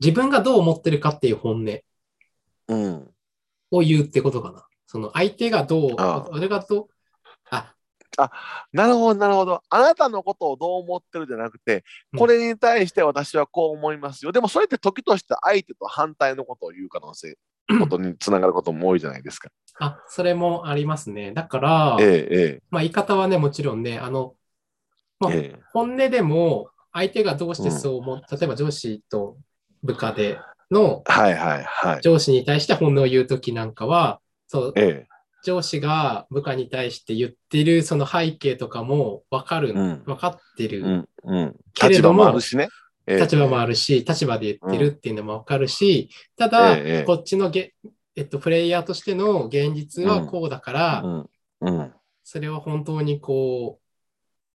[0.00, 1.80] 自分がどう思ってるかっていう本音
[2.68, 3.14] うん。
[3.70, 4.66] を言うってことかな。
[4.86, 6.88] その相手がどう、ああ俺がどう、
[8.16, 8.30] あ、
[8.72, 9.62] なるほど、なるほど。
[9.68, 14.32] あなたのことをどう思ってるじゃなくて、うんこれに対して私はこう思いますよ。
[14.32, 17.36] でもそれって時として相手と反対のことを言う可能性、
[17.80, 19.48] ことにつながることも多いじゃないですか。
[19.80, 21.32] あ、それもありますね。
[21.32, 24.34] だから、ええ、まあ言い方はね、もちろんね、あの、
[25.18, 25.62] まあええ、ええ。
[25.72, 29.36] 本音でも相手がどうしてそう思う、例えば上司と
[29.82, 30.38] 部下で
[30.70, 32.00] のはいはいはい。
[32.02, 41.56] 上司に対して本音を言うときなんかは、そう、ええ、上司が部下に対して言ってるその背景とかも分かる、うん分かってる、うん、うん。
[41.74, 42.68] けれども立場もあるしね。
[43.06, 47.74] ええ立場もあるし、立場で言ってるっていうのも分かるし、ただ、ええこっちのげ、
[48.16, 51.26] えっと、プレイヤーとしての現実はこうだから。
[52.26, 53.84] それは本当にこう、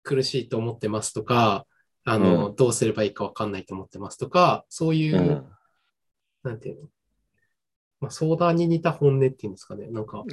[0.04, 1.66] 苦しいと思ってますとか、
[2.06, 5.46] あの、うどうすればいいか分かんないと思ってますとか、そういう、うん。
[6.44, 6.88] なんていうの、
[8.00, 9.88] まあ、相談に似た本音っていうんですかね。
[9.88, 10.24] なんか、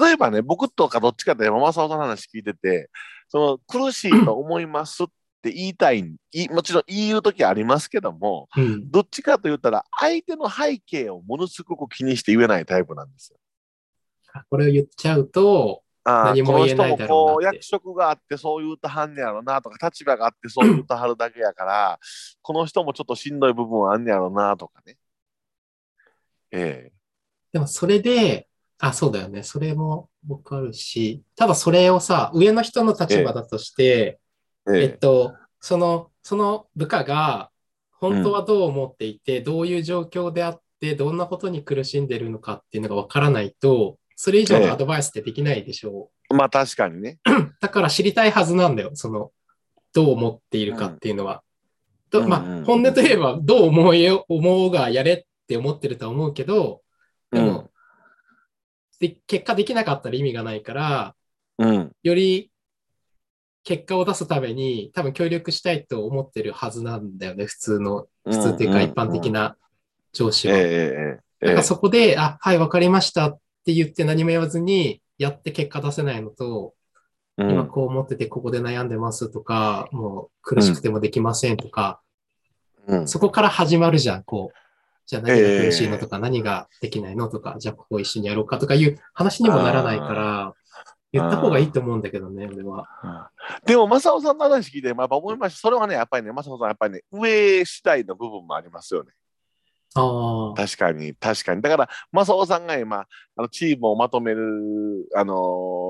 [0.00, 2.90] 例えばね、僕とかどっちかってママさんの話聞いてて、
[3.28, 5.06] その苦しいと思いますっ
[5.42, 8.90] て言いたい、いもちろん言うときありますけども、うん。
[8.90, 13.38] どっちかと言ったら相手の背景をものすごく気にして言えないタイプなんですよ。
[14.32, 21.98] あこれを言っちゃうと、何も言えないだろうなってこの人もこう役職があってそう言うとはんねやろなとか立場があってそう言うとはるだけやから
[22.42, 24.96] この人もちょっとしんどい部分はあんねやろなとかね。
[26.52, 26.92] え
[27.52, 29.42] でもそれで、あ、そうだよね。
[29.42, 34.18] それも僕あるし、ただそれをさ、上の人の立場だとして、ええ
[34.68, 37.50] えっと、その、その部下が
[37.92, 46.34] 本当はどう思っていて、どういう状況であって、どんなことに苦しんでるのかっていうのがわからないと、それ以上のアドバイスってできないでしょう。
[46.34, 47.18] まあ確かにね。
[47.60, 48.90] だから知りたいはずなんだよ。
[48.94, 49.30] その、
[49.94, 51.42] どう思っているかっていうのは。
[52.10, 56.82] とまあうんうんうん、本音といえば、どう思えよ思うがやれって思ってるとは思うけど、
[57.30, 57.70] でも、
[59.00, 61.14] で結果できなかったら意味がないから、
[61.58, 61.92] うん。
[62.02, 62.50] より
[63.66, 69.56] 結果を出すために多分協力したいと思ってるはずなんだよね、普通の、普通っていうか一般的な
[70.12, 70.56] 上司は。
[70.56, 76.74] ええええからそこで、あ、はい、わかりましたって言って何も言わずに、やって結果出せないのと、
[77.38, 77.50] うん。
[77.50, 82.00] 今こう思っててここで悩んでますとか、もう苦しくてもできませんとか、
[82.86, 83.08] うん。
[83.08, 84.58] そこから始まるじゃん、こう。
[85.06, 90.54] じゃあ何が苦しいのとか、何ができないのとか、じゃあここ一緒にやろうかとかいう話にもならないから、
[91.12, 93.30] 言った方がいいと思うんだけどね、俺は。
[93.64, 95.60] でも、正雄さんの話聞いて、まあ、やっぱ思いました。
[95.60, 99.12] それはね、やっぱりね、正雄さん、やっぱりね、上次第の部分もありますよね。
[99.94, 100.54] ああ。
[100.54, 101.62] 確かに、確かに。
[101.62, 105.34] だから、正雄さんが今、あのチームをまとめる、あの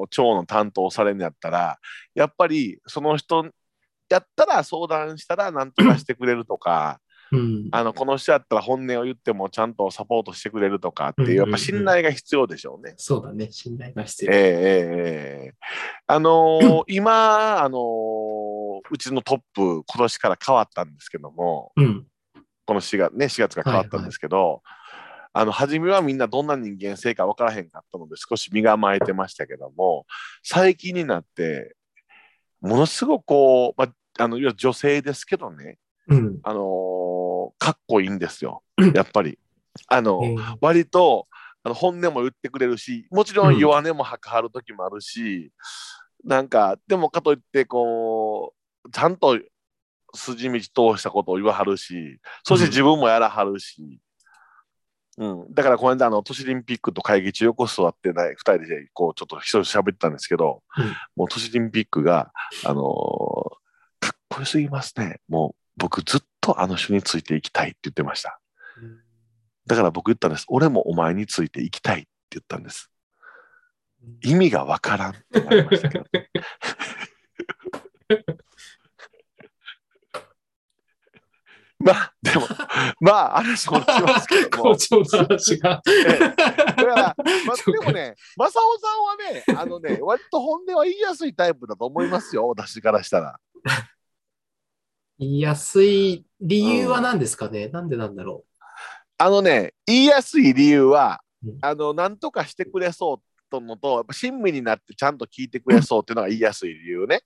[0.05, 1.79] ー、長の担当をされるんやったら、
[2.15, 3.51] やっぱり、その人
[4.09, 7.01] やったら相談したら何とかしてくれるとか、
[7.33, 7.69] うん。
[7.73, 12.95] あの、この人やったら本音を言ってもちゃんとサポートしてくれるとかっていう、やっぱ信頼が必要でしょうね。
[12.97, 14.39] そうだね、信頼が必ええ要。
[14.39, 14.53] ええ
[15.47, 15.55] ええ
[16.07, 18.57] あのー 今、あのー
[18.89, 22.07] うちのトップ、今年から変わったんですけども、うん。
[22.67, 24.63] この4月、ね、4月が変わったんですけど、
[25.33, 30.07] あの、初めはみんなどんな人間性か分からへんかったので、少し身構えてましたけども、
[30.43, 31.75] 最近になって、
[32.61, 33.87] ものすごくこう、ま
[34.19, 36.39] あ、あの、いわゆる女性ですけどね、うん。
[36.43, 37.06] あのー
[37.59, 38.63] かっこいいんですよ、
[38.95, 39.39] やっぱり。
[39.89, 41.27] あの、えー割と
[41.63, 45.53] あの本音も言ってくれるしもちろん弱音もはる時もあるし、
[46.25, 49.39] なんかでもかといってこうちゃんと
[50.15, 54.01] 筋道通したことを言わはるしそして自分もやらはるし、
[55.19, 55.55] うん。
[55.55, 60.85] だからこの間あの都市オリンピックと会議中横座ってない2人でこうちょっと一人喋ってたんですけど、うん。
[61.17, 62.33] もう都市オリンピックが、
[62.65, 63.57] あのー
[63.99, 65.21] かっこよすぎますね。
[65.27, 68.41] もう僕ずっとあの人についていきたいって言ってました。
[69.67, 70.45] だから僕言ったんです。
[70.49, 72.91] 俺もお前についていきたいって言ったんです。
[74.23, 76.05] 意味がわからんってなりましたけど。
[81.79, 82.47] まあ、でも、
[83.01, 84.71] まあ、話戻しますけど も。
[84.71, 85.83] 校長の話が。
[85.85, 87.15] だから、まあ、
[87.71, 93.39] でもね、正雄さんはね、あのね、割と本音は言いやすいタイプだと思いますよ、私からしたら。
[95.19, 98.45] 言いやすい理由は何ですかね、なんでなんだろ
[99.19, 103.19] あのね、言いやすい理由はうん、あの、なんとかしてくれそう
[103.51, 107.21] とのと、やっぱ親身になってちゃんと聞いてくれそうっていうのが言いやすい理由ね。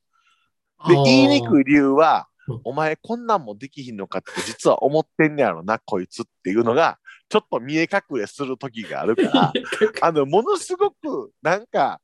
[0.85, 0.89] う。
[0.89, 6.99] で、言いにくい理由はうん、お前こんなんもできひんのかって実は思ってんねやろな、こいつっていうのが、
[7.29, 9.53] ちょっと見え隠れする時があるから、
[10.03, 12.01] あの、ものすごく、なんか、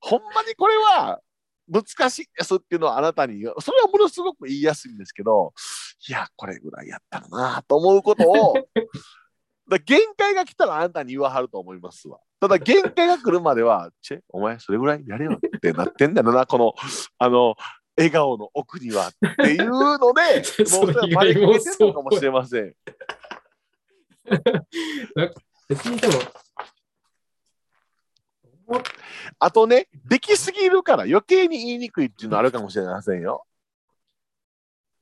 [0.00, 1.20] ほんまにこれは
[1.68, 5.52] 難しいですっていうのはあなたに、それはものすごく言いやすいんですけど、
[6.08, 8.54] いや、これぐらいやったらなと思うことを、
[9.68, 12.20] だ限界が来たらあなたに言わはると思いますわ。
[12.38, 16.74] ただ限界が来るまでは、チェ、お前それぐらいやれよってなってんだよな、この、
[17.18, 17.56] あの、
[17.96, 22.74] 笑顔の奥にはっていうので、 そもうそれは招き入れてるのかもしれません。
[25.68, 26.14] 別にでも、
[29.38, 33.46] あとね、できすぎるから余計に言いにくいっていうのあるかもしれませんよ。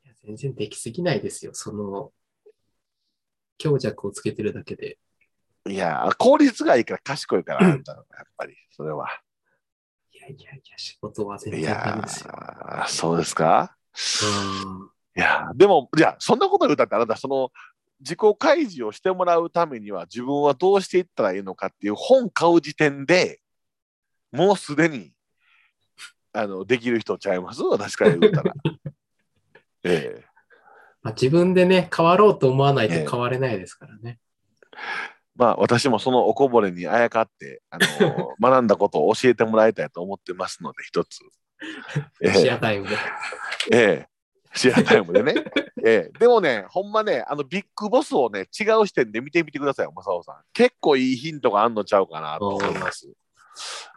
[0.05, 1.53] いや全然できすぎないですよ。
[1.55, 2.13] その、
[3.59, 4.99] 強弱をつけてるだけで。
[5.67, 8.05] いや、効率がいいから賢いから、あんたやっ
[8.37, 9.09] ぱり、それは。
[10.13, 12.33] いやいやいや、仕事は全い然ダやメですよ。
[12.33, 13.77] ー、そうですか？
[14.65, 17.51] うんいや、でも、じゃあ、そんなこと言うたって、あなた、その、
[18.01, 23.41] 自己開示をしてもらうためには、自分はどうしていったらいいのかっていう本買う時点で
[24.35, 25.13] もうすでに、
[26.33, 27.63] あの、できる人ちゃいます？
[27.63, 28.53] 私から言うたら。
[29.85, 30.25] ええ
[31.03, 34.19] まあ、自分でね、変わろうと思わないと変われないですからね。
[35.37, 41.21] まあ、私もそのおこぼれにあやかって、あの 学んだことを教えてもらいたいと思ってますので、一つ。
[42.23, 42.97] えシえアタイムで。
[43.73, 44.09] ええ
[44.57, 45.35] シェアタイムでね。
[45.85, 50.37] ええでもね、ほんまね、あのビッグボスをね、違う視点で見てみてください、正雄さん。
[50.53, 53.13] 結構いいヒントがあんのちゃうかなと思います。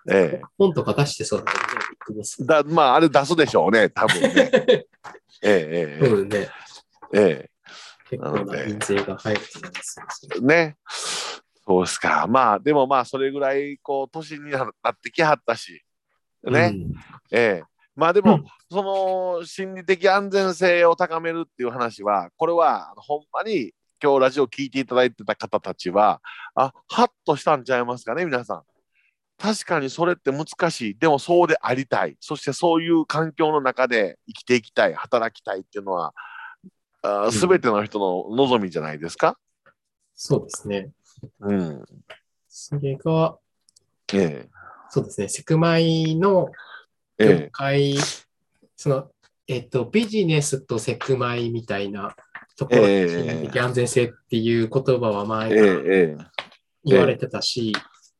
[0.09, 2.45] え本とか出してそうだけどね、ビッグボスえ。
[2.45, 4.29] だまあ、あれ出すでしょうね、多分ね。
[5.41, 6.49] ええええうんね。
[7.13, 7.49] ええ
[8.09, 10.41] 結構な印税が入ると思いますよ。
[10.41, 10.77] ね。
[11.65, 12.25] そうですか。
[12.27, 15.83] まあ、でもまあ、それぐらい、こう、年になってきはったし、
[16.43, 16.71] ね。
[16.73, 16.93] うん
[17.31, 17.63] ええ
[17.97, 23.71] まあでも、うんその心理的安全性を高めるっていう話は、これはほんまに
[24.03, 26.21] 今日ラジオ聞いていただいてた方たちは、
[26.53, 28.63] あハッとしたんちゃいますかね、皆さん。
[29.39, 30.97] 確かにそれって難しい。
[30.97, 32.17] でもそうでありたい。
[32.19, 36.13] そしてそういう環境の中で生きていきたい、働きたいっていうのは、
[37.03, 39.37] あすべての人の望みじゃないですか？
[40.15, 40.89] そうですね。
[41.39, 41.85] うん。
[42.47, 43.37] それが、
[44.13, 44.47] え
[44.89, 46.49] そうですね、セクマイの
[47.19, 47.95] ええ業界
[48.75, 49.11] その、
[49.47, 52.15] えっと、ビジネスとセクマイみたいな
[52.57, 56.17] ところ的安全性っていう言葉は前ええからえ
[56.83, 57.79] 言われてたし、え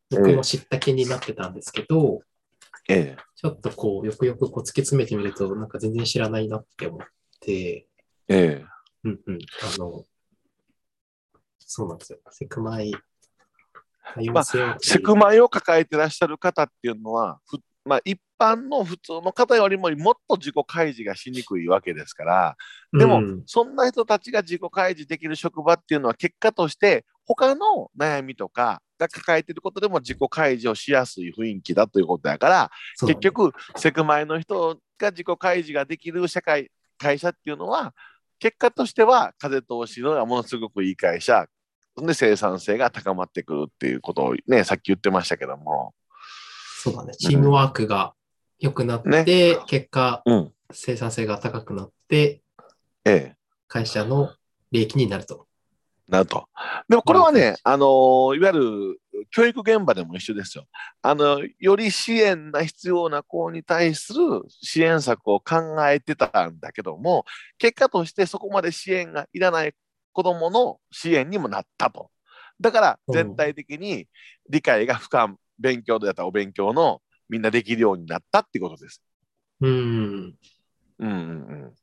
[0.09, 2.21] 僕も知った気になってたんですけど、
[2.89, 3.17] ええ。
[3.35, 6.99] ちょっとこう、よくよくこう突き詰めてみると、なんか全然知らないなって思っ
[7.41, 7.87] て、
[8.29, 8.65] ええ。
[9.03, 9.39] うんうん、
[9.75, 10.05] あの、
[11.59, 12.19] そうなんですよ。
[12.31, 12.93] セクマイ、
[14.15, 22.57] 多様性を、セクマイを抱えてらっしゃる方っていうのは、ふまあ、一般の普通の方よりももっと自己開示がしにくいわけですから、
[22.91, 37.93] でも、うんそんな人たちが自己開示できる職場っていうのは結果として他の悩みとかが抱えていることでも自己開示をしやすい雰囲気だということやから、そう結局セクマイの人が自己開示ができる社会会社っていうのは
[38.39, 41.45] 結果としては風通しのがものすごくいい会社
[41.97, 45.93] で生産性が高まってくるっていうことをねさっき言ってましたけども、
[46.83, 47.13] そうだね。
[47.15, 48.13] チームワークが
[48.59, 49.57] 良くなって、ね。
[49.67, 50.53] 結果、うん。
[50.71, 52.41] 生産性が高くなって、
[53.05, 53.35] ええ、
[53.67, 54.33] 会社の
[54.71, 55.46] 利益になると。
[56.07, 56.47] なると。
[56.87, 58.99] でもこれはね、あのーいわゆる
[59.31, 60.65] 教育現場でも一緒ですよ。
[61.01, 67.25] あのより支援が必要な子に対する支援策を考えてたんだけども、
[67.57, 69.73] 結果としてそこまで支援がいらない
[70.13, 72.09] 子どもの支援にもなったと。
[72.59, 74.07] だからうん全体的に
[74.49, 79.01] 理解が深ん、勉強でやったらお勉強のみんなできるようになったってことです。
[79.61, 80.35] うん。
[80.99, 81.63] うんうんうん。
[81.63, 81.77] だか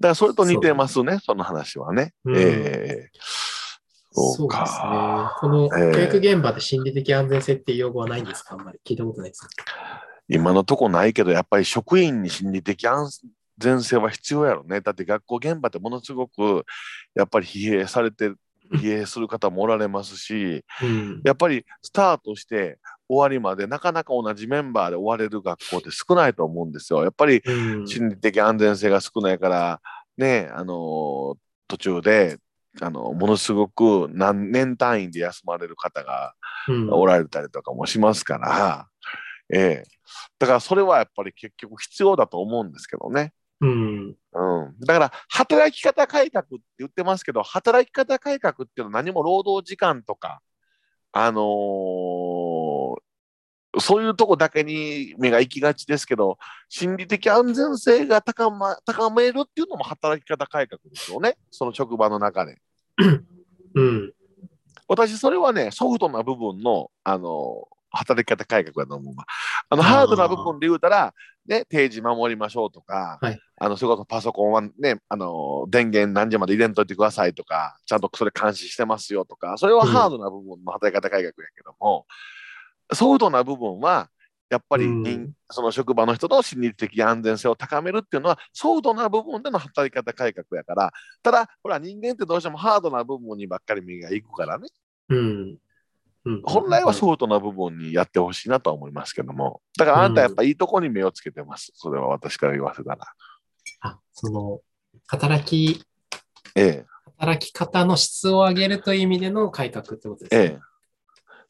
[0.00, 2.12] らそれと似てますね、その話はね。
[2.24, 3.18] うんええ
[4.18, 4.60] そうか。
[4.60, 4.88] ですね。
[5.40, 8.54] このええ教育現場で心理的安全性っていう用語はないんですか？
[8.54, 9.48] あんまり聞いたことないですか？
[10.28, 13.08] 今のとこないけど、やっぱり職員に心理的安
[13.56, 14.80] 全性は必要やろね。
[14.80, 16.64] だって学校現場ってものすごく
[17.14, 18.32] やっぱり疲弊されて、
[18.70, 21.22] 疲弊する方もおられますし、うん。
[21.24, 27.02] やっぱりスタートして終わりまでなかなか同じメンバーで終われる学校って少ないと思うんですよ。
[27.02, 29.80] やっぱりうん心理的安全性が少ないから、
[30.18, 31.38] ね、あの
[31.68, 32.36] 途中で、
[32.80, 36.34] あのものすごく何年単位で休まれる方が
[36.68, 38.88] うんおられたりとかもしますから、
[39.52, 39.84] ええ、
[40.38, 43.32] だからそれはやっぱり結局必要だと思うんですけどね。
[43.60, 44.16] うん。
[44.32, 50.40] うん、だから働き方改革って言ってますけど働き方改革っていうのは何も労働時間とか、
[51.12, 52.98] あのー
[53.80, 62.58] そういうとこだけに目が行きがちですけど心理的安全性が高,、ま、高めるっていうのも働き方改革ですよねその職場の中で。
[63.74, 64.12] うん。
[64.88, 69.24] 私それはねソフトな部分の、あの働き方改革だと思うわ。
[69.70, 71.14] あのハードな部分で言うたら、
[71.46, 73.40] ね、定時守りましょうとか、はい。
[73.60, 79.92] あのそれこそパソコンは、ね、あの電源何時まで入れんといてくださいとかちゃんとそれ監視してますよとかそれはうん。
[79.92, 82.06] ハードな部分の働き方改革やけども、
[82.92, 84.10] ソフトな部分は
[84.50, 85.32] やっぱり人、うん。
[85.50, 90.92] その職場の人の心理的安全性を高めるっていうのはソフトな部分での働き方改革やから。
[91.22, 94.68] ただほら人間ってどうしてもハードな部分にばっかり目がいくからね。
[95.10, 95.58] うん。
[96.24, 96.42] うん。
[96.44, 99.60] 本来はソフトな部分にやってほしいなとは思いますけども。
[99.76, 101.72] だからあんたやっぱいいとこに目をつけてます。
[101.74, 102.98] それは私から言わせたら。
[103.80, 104.60] あ、その、
[105.06, 105.84] 働き、
[106.54, 106.86] ええ。
[107.18, 110.40] 働き方の質を上げるという意味での改革ってことですね。
[110.40, 110.67] ええ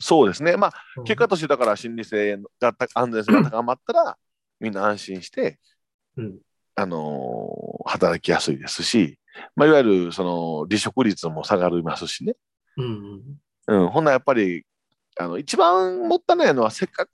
[0.01, 4.17] そうですねまあうん結果としてだから心理性がた安全性が高まったら
[4.61, 5.59] みんな安心して
[6.17, 6.39] うん。
[6.75, 9.19] あのー働きやすいですし、
[9.57, 12.35] まあ、いわゆるその離職率も下がりますしね、
[12.77, 13.23] うん。
[13.67, 14.65] うん、ほんならやっぱり
[15.19, 17.11] あの一番もったいないのはせっかく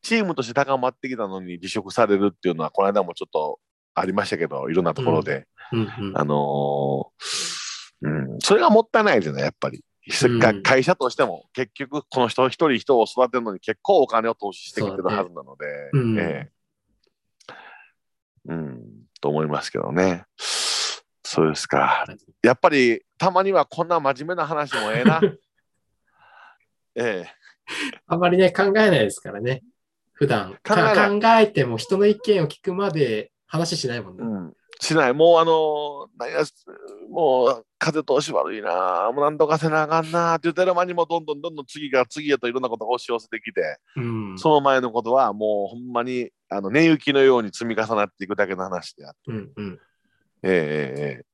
[0.00, 3.58] チームとして高まってきたのに離職されるっていうのはこの間もちょっと
[3.94, 5.80] ありましたけどいろんなところで、うん。
[5.80, 6.18] うん。
[6.18, 7.54] あのー
[8.02, 9.82] うん、それがもったいないじゃないやっぱり。
[10.24, 16.54] うんが会社としても結局この人一人人を育てるのに結構お金を投資してきてるはずなので、うんええ
[18.46, 18.82] うん、
[19.20, 20.24] と思いますけどね。
[20.36, 22.04] そうですか。
[22.42, 25.20] やっぱりたまにはこんな真面目な話もええな。
[26.96, 27.44] ええ
[28.06, 29.62] あんまりね、考えないですからね。
[30.12, 30.52] 普段。
[30.62, 34.24] 考え考えても人の意見を聞くまで話しないもんね。
[34.24, 35.14] うん、しない。
[35.14, 36.44] もうあの何や
[37.10, 44.38] もう風通し悪いな、もうなんとかせなあかんなって言ってる間にもどんどんどんどん次から次へといろんなことが押し寄せてきて、うん。
[44.38, 49.80] その前のことはもうほんまにあの値行きのように積み重なっていくだけの話であって、うんうん。
[50.42, 51.24] ええええええ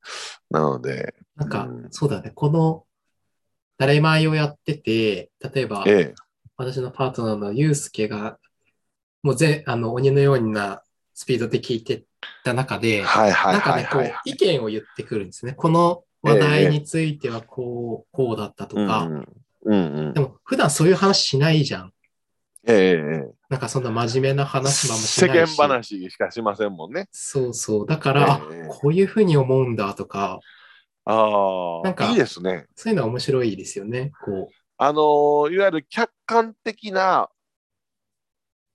[0.51, 2.33] なので、なんか、うんそうだね。
[2.35, 2.85] この、
[3.79, 6.15] 誰前をやってて、例えば、ええ
[6.57, 8.39] 私のパートナーのユうスケが、
[9.23, 10.83] もうぜ、あの、鬼のような
[11.21, 12.05] スピードで聞いて
[12.45, 15.53] た中で、はいはいなんかね、こう意見を言ってくるんですね。
[15.53, 19.07] この話題についてはこう、こうだったとか、
[20.15, 21.93] でも普段そういう話しないじゃん。
[22.67, 25.61] ええええなんかそんな真面目な話もあんまし世間ないし。
[25.61, 27.07] 話しかしませんもんね。
[27.13, 27.87] そうそう。
[27.87, 30.41] だから、あええこういうふうに思うんだとか、
[31.05, 32.65] ああ、なんかいいですね。
[32.75, 34.13] そういうのは面白いですよね。
[34.25, 34.49] こ
[34.79, 37.29] あのーいわゆる客観的な、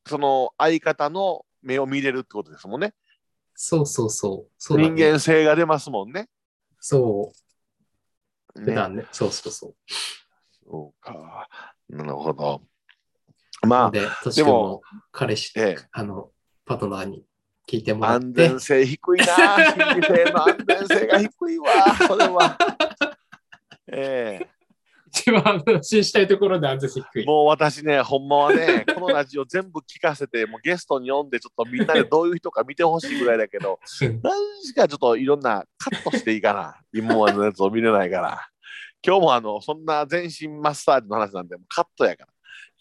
[0.08, 2.88] その相方の目を見れるってことですもんね。
[2.88, 2.94] う、
[3.56, 4.52] そうそうそう。
[4.58, 6.30] そうだ人ね間性が出ますもんね。
[6.80, 7.34] そ
[8.56, 8.60] う。
[8.60, 9.06] 普ね段ね。
[9.12, 9.76] そうそうそう。
[10.64, 11.48] そうか。
[11.90, 12.62] なるほど。
[13.64, 16.30] なまで、としくんも彼氏、ええ、あの、
[16.66, 17.26] パートナーに
[17.68, 19.26] 聞いてもらっ安て全、性低いな。
[19.74, 21.68] 心理性の安全性が低いわ。
[22.08, 22.58] それは。
[23.88, 24.55] ええ
[25.16, 27.26] 一番安心したいところで安全性低い。
[27.26, 36.78] もう私ね、ほんまはね、 このラジオ全部聞かせて、もうゲストに呼んで、ちょっとみんなでどういう人か見てほしいぐらいだけど、 うん何しかちょっといろんなカットしていいかな。
[36.94, 38.42] 今までのやつを見れないから。
[39.06, 42.30] 今日もあの、そんな全身マッサージの話なんで、もうカットやから。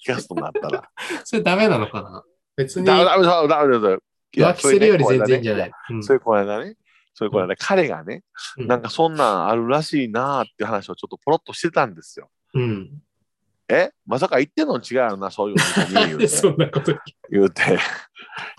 [0.04, 0.90] 聞かすとなったら。
[1.24, 2.24] それダメなのかな？
[2.56, 3.98] 別にだめだめだダメだめ
[4.36, 5.70] 浮気するより全然いいんじゃない。
[5.90, 6.76] うんそういう子やね。
[7.14, 7.54] そういう子やね。
[7.58, 8.22] 彼がね、
[8.58, 8.66] うん。
[8.66, 12.28] なんかそんなんあるらしいなーって話をちょっとポロッとしてたんですよ。
[12.54, 12.90] うん。
[13.68, 13.92] え？
[14.04, 14.78] まさか言ってんの？
[14.78, 16.28] 違うよな、そういうのにな言うて。
[16.28, 16.92] そんなこと
[17.30, 17.50] 言う。
[17.50, 17.78] て、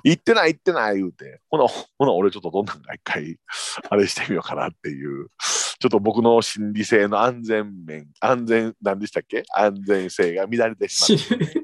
[0.04, 3.38] 言ってない言ってない言うて、ほな、ほな俺ちょっとどんなんか一回、
[3.90, 5.28] あれしてみようかなっていう、
[5.80, 9.44] ちょっと僕の心理性の安全面、安全、何でしたっけ？
[9.54, 11.62] 安全性が乱れてしましって。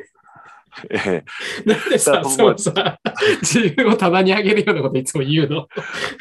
[0.91, 1.25] え
[1.65, 2.99] なんでさ、そうさ、
[3.41, 5.67] 自分を棚に上げるようなこといつも言うの？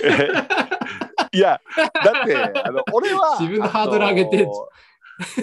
[0.02, 0.28] え
[1.32, 3.38] いや、だって、あの 俺は。
[3.40, 4.48] 自分のハードル上げて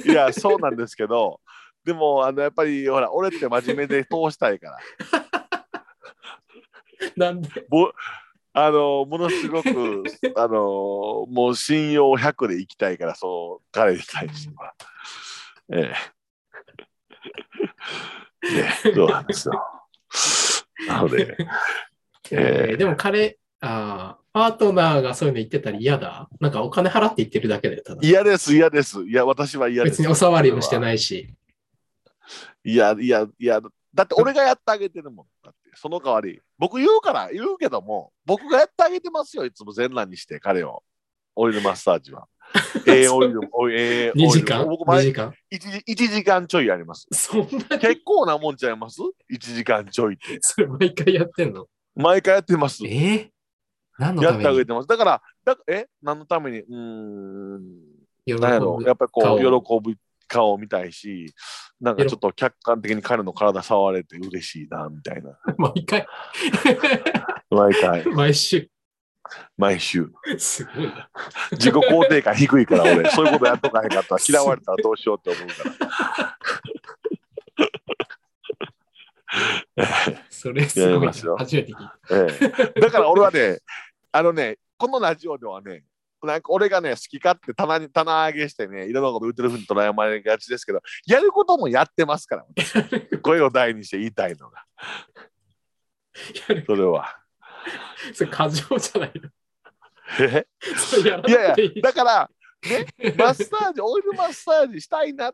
[0.05, 1.39] いや、そうなんですけど、
[1.83, 4.77] でも、あのやっぱり、ほら、俺って真面目で通したいから。
[7.15, 7.65] なんで？
[7.69, 7.91] ぼ
[8.53, 10.03] あのものすごく
[10.35, 14.73] あのもう信用100でいきたいからそう彼に対しては。
[15.71, 15.93] え
[18.41, 18.51] え。
[18.63, 19.63] ね、そうなんですよ。
[20.88, 21.38] なので、
[22.31, 26.30] ええーでも彼、あーパートナーがそういうの言ってたら嫌だ？
[26.39, 28.01] なんかお金払って言ってるだけで、ただ。
[28.03, 29.03] 嫌です、嫌です。
[29.03, 29.93] いや、私は嫌です。
[29.97, 30.80] 別にお触りもしてい。
[30.80, 31.34] ないし。
[32.64, 33.62] いや、いや、いや、
[33.93, 35.26] だって俺がやってあげてるもん。
[35.43, 40.84] だって、その代わり、僕言うから、言うけども、僕がやってあげてますよ、いつも全裸にして、彼を。
[41.36, 42.28] オイルマッサージは。
[42.88, 44.66] ええオイル、ええオイル2時間？
[44.66, 47.08] 僕 ?2 毎時間？1, 1時間ちょいやります。
[47.12, 47.49] そんなに？
[47.80, 50.38] 結構なもんちゃいます ?1 時間ちょいって。
[50.41, 51.68] それ毎回やってんの？
[51.95, 52.86] 毎回やってます。
[52.86, 53.30] えー、
[53.97, 54.41] 何のやために？
[54.41, 54.87] ってあげてます。
[54.87, 55.87] だから、だえ？
[56.01, 56.59] 何のために？
[56.59, 57.61] うーん、
[58.25, 59.95] 喜なんやろやっぱりこう、顔喜ぶ
[60.27, 61.33] 顔を見たいし、
[61.79, 65.37] なんかちょっと客観的に彼の体触れて嬉しいな、みたいな。
[65.57, 66.05] 毎回
[67.49, 68.69] 毎回、毎週。
[69.57, 70.09] 毎週。
[70.37, 71.09] すごいな。
[71.51, 76.37] 自己肯定感低いから、俺、そういうことやっとかへんかったら嫌われたらどうしようって思うから。
[80.29, 81.13] それすごいな。
[81.37, 81.99] 初めて聞いた。
[82.11, 83.59] ええ、だから俺はね、
[84.18, 85.84] あのね、このラジオではね、
[86.24, 92.45] なんか俺がね、好き勝手棚に棚上げしてね、いろんなこと言ってるふうに捉えまれがちですけど、やることもやってますから、
[93.22, 94.65] 声を大にして言いたいのが、
[96.65, 97.05] それは。
[98.13, 99.30] それ過剰じゃないの？
[100.20, 100.47] え？
[101.03, 102.30] いやいやだから、
[102.68, 102.88] ね、
[103.18, 105.34] マッサージ、オイルマッサージしたいなっ。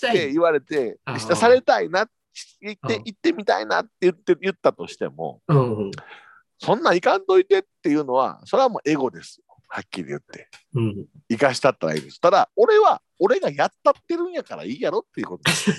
[0.00, 2.12] て言われてあ、したされたいなって
[2.60, 5.90] 言ってうん行ってみたいなって言って言ったとしても、うんうん。
[6.58, 9.44] そんなんいかんといてっていうのは、それはもうエゴですよ。
[9.68, 10.48] はっきり言って。
[10.74, 12.20] うん、生かしたったらいいです。
[12.20, 15.72] ただ、俺は、俺がやったってるんやからいいやろっていうことです。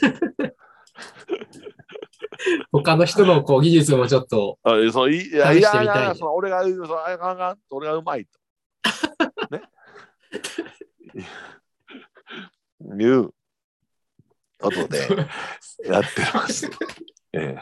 [2.72, 8.40] 他の人のこう技術もちょっと、あそういいや試いやいやその俺がそのあかんあかん俺がうまいと。
[9.52, 9.62] ね。
[12.98, 13.34] いう
[14.60, 15.00] ことで
[15.86, 16.70] やってます。
[17.34, 17.58] え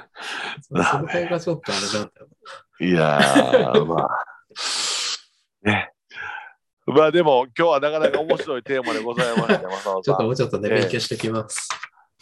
[0.61, 2.11] その辺がちょっとあれよ。
[2.79, 4.09] え、いやー、まあ。
[5.63, 5.91] ね。
[6.85, 10.23] まあでも、今日はなかなか面白いテーマでございました、ちょっと。
[10.23, 11.67] もうちょっとね、ええ勉強してきます。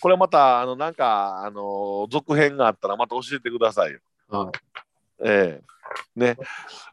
[0.01, 3.99] これまた、あの、なんか、あの、続編があったらまた教えてくださいよ。
[4.29, 4.75] はい
[5.23, 5.75] ええ
[6.15, 6.35] ね。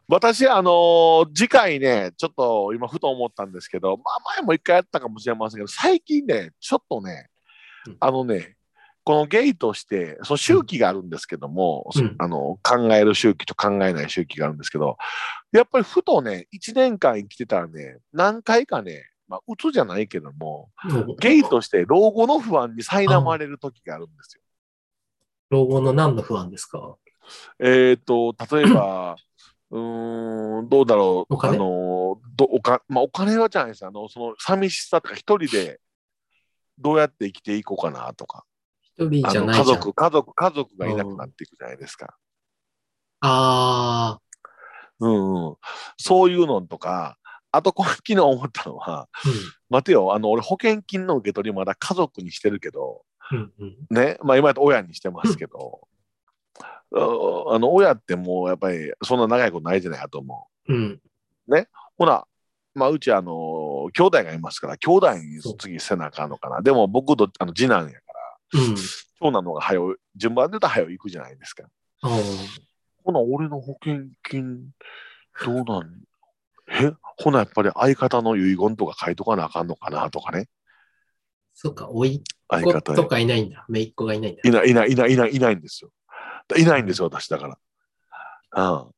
[0.07, 7.29] 私、あのー次回ね、ちょっと今、ふと思ったんですけど、まあ、前も一回やったかもしれませんけど、最近ね、ちょっとね
[7.87, 8.55] うん、あのね、
[9.03, 12.15] このゲイとして、その周期があるんですけども、うん。
[12.19, 14.97] あの考える周期と考えない周期があるんですけど、
[15.51, 20.69] やっぱりふとね、1年間生きてたらね、何回かね、まあ、うつじゃないけども、
[21.19, 24.41] ゲイとして老後の不安に苛まれる時があるんですよ。
[25.49, 26.95] 老後の何の不安ですか？
[27.59, 29.15] えっ、と、例えば、
[29.71, 31.55] うーん、どうだろう、お金。
[31.55, 33.85] あの、どおかまあ、お金はじゃないです。
[33.85, 35.79] あの、その寂しさとか、一人で
[36.77, 38.45] どうやって生きていこうかなとか、
[38.97, 39.57] 一人じゃない。
[39.57, 42.15] 家族、家族、家族がいなくなっていくじゃないですか。
[43.21, 44.21] ああ、
[44.99, 45.55] うんうん。
[45.97, 47.17] そういうのとか、
[47.51, 49.27] あと、昨日思ったのは、う
[49.69, 53.35] 待てよ、あの、俺保険金の受け取りまだ家族にしてるけど、ん。
[53.35, 53.77] うんうん。
[53.89, 55.87] ね、まあ今やと親にしてますけど、
[56.95, 61.01] ああの、親ってもうやっぱりそんな長いことないじゃないかと思うん。
[61.47, 61.67] う。
[61.97, 62.25] ほな、
[62.75, 66.61] まあうちあの、兄弟がいますから、兄弟に次せなあかんのかな。
[66.61, 67.99] でも僕とあの次男や
[68.53, 68.75] うん。
[69.19, 71.63] 長男の方が早う、順番で言ったら早う行くじゃないですか。
[72.01, 74.69] ほな、俺の保険金、
[75.45, 76.03] どうなん？
[76.69, 76.93] え？
[77.17, 80.47] ほな、やっぱり相方の遺言とか書いとかなあかんのかなとかね。
[81.53, 82.23] そっか、おいっ子
[82.61, 83.65] 相方とかいないんだ。
[83.69, 84.41] 姪っ子がいないんだ。
[84.43, 85.91] いない、いない、いない、いない、いないんですよ。
[86.57, 87.57] いないんですよ、私だから。
[88.55, 88.91] うん。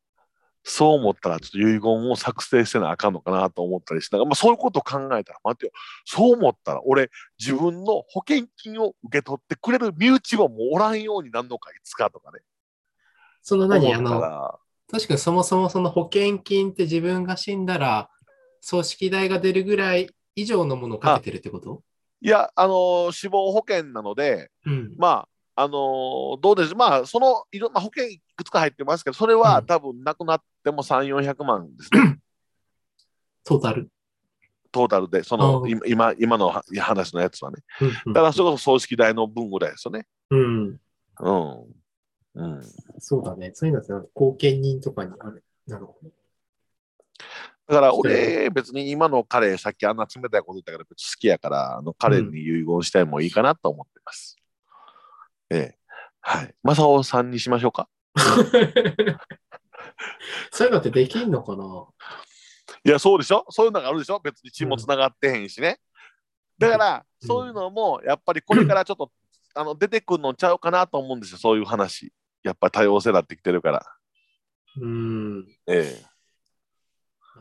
[0.67, 5.71] そう思ったら、ちょっと遺言を作成せなあかんのかなと思ったりしながら、まあ、そういうことを考えたら、待ってよ、
[6.05, 12.39] そう思ったら、俺、自分の保険金を受け取ってくれる身内はもうおらんようになるのか、いつかとかね。
[13.43, 13.93] その何？
[13.93, 14.57] あの、ら
[14.91, 18.09] 確かにそもそもその保険金って自分が死んだら、
[18.59, 21.83] 葬式代が出るぐらい以上のものをかけてるってこと？
[22.21, 24.95] いや、あのー死亡保険なので、うん。
[24.97, 25.27] まあ、
[25.57, 32.19] あのーどうです、まあ、そのいろ、まあ、保険いくつか入ってますけど、それはうん多分なくなっても3、400万ですね。
[33.45, 33.89] トータル。
[34.71, 37.63] トータルで、そのうん今今今の話のやつはね。
[38.05, 40.05] うんだからそれこそ葬式代の分ぐらいですよね。
[40.29, 40.79] うん。
[41.19, 41.75] うん。
[42.35, 42.61] うん。
[42.99, 43.51] そうだね。
[43.53, 45.43] そういうのって後見人とかにある。
[45.67, 46.09] なるほど。
[47.67, 54.35] だから俺、別に今の彼、さっきあんな冷たいこと言ったから別に好きやから、あの彼に遺言したいもいいかなと思ってます。
[55.49, 55.77] ええ。
[56.21, 56.55] はい。
[56.63, 57.87] 正雄さんにしましょうか。
[60.51, 61.87] そういうのってできんのかな？
[62.83, 63.45] いや、そうでしょ？
[63.49, 64.19] そういうのがあるでしょ？
[64.19, 65.79] 別に血もつながってへんしね。
[66.57, 69.11] だから、うんそういうのも、やっぱりこれからちょっと、
[69.55, 72.13] あの出てくるのちゃうかなと思うんですよ、そういう話。
[72.43, 73.85] やっぱり多様性になってきてるから。
[74.79, 75.47] うん。
[75.65, 76.05] ええ。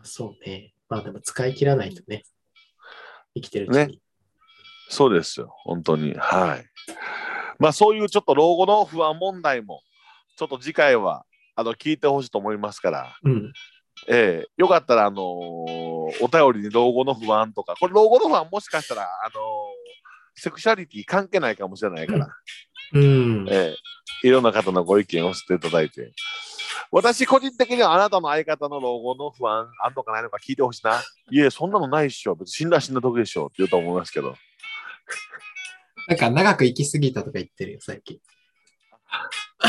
[0.03, 0.73] そうね。
[0.89, 2.23] まあでも使い切らないとね。
[3.35, 4.01] 生きてるうちに。
[4.89, 6.15] そうですよ、本当に。
[6.15, 6.65] はい。
[7.59, 9.83] まあ、そういうちょっと老後の不安問題も、
[10.37, 11.25] ちょっと次回は、
[11.57, 13.53] あの、聞いてほしいと思いますから、うん。
[14.09, 15.25] ええよかったら、あのー
[16.21, 22.29] お便りに老後の不安とか、これ老後の不安もしかしたら、あのーセクシャリティ関係ないかもしれないから、
[22.93, 23.47] うん。
[23.49, 23.75] え
[24.23, 26.13] えいろんな方のご意見を捨てていただいて、
[26.91, 31.03] 私個人的にはあなたの相方の老後の不安あんのかないのか聞いてほしいな。
[31.31, 32.35] いえ、そんなのないっしょ。
[32.35, 34.35] 別に死んだら死んだ時でしょって言うと思いますけど。
[36.09, 38.19] なんか長く生きすぎたとか言ってるよ、最近。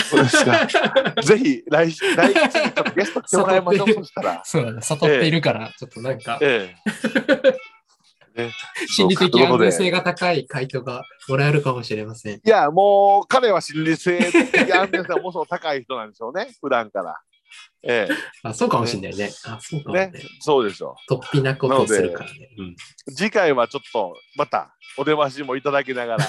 [0.09, 0.67] そうですか。
[1.21, 3.93] ぜひ来週、来週ちょっとゲスト来てもらいましょう。
[3.93, 4.41] そしたら。
[4.43, 4.81] そうだね。
[4.81, 6.75] 悟っているから、ちょっとなんか、え
[8.35, 8.41] え。
[8.43, 8.51] ね、
[8.87, 12.35] 心理的安全性が高い回答がもらえるかもしれません。
[12.35, 14.19] いや、もう彼は心理性
[14.51, 17.17] 的安全性がものすごく高い人なんでしょうね、普段から。
[17.87, 18.07] え
[18.43, 19.29] あ、そうかもしれないね。
[19.45, 20.07] あ、そうかもね。
[20.07, 22.49] ねそうでしょ突飛なことをするからね。
[22.57, 23.11] うんう。
[23.11, 26.25] 次回はちょっと、またお出ましもいただきながら、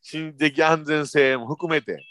[0.00, 2.02] 心理的安全性も含めて、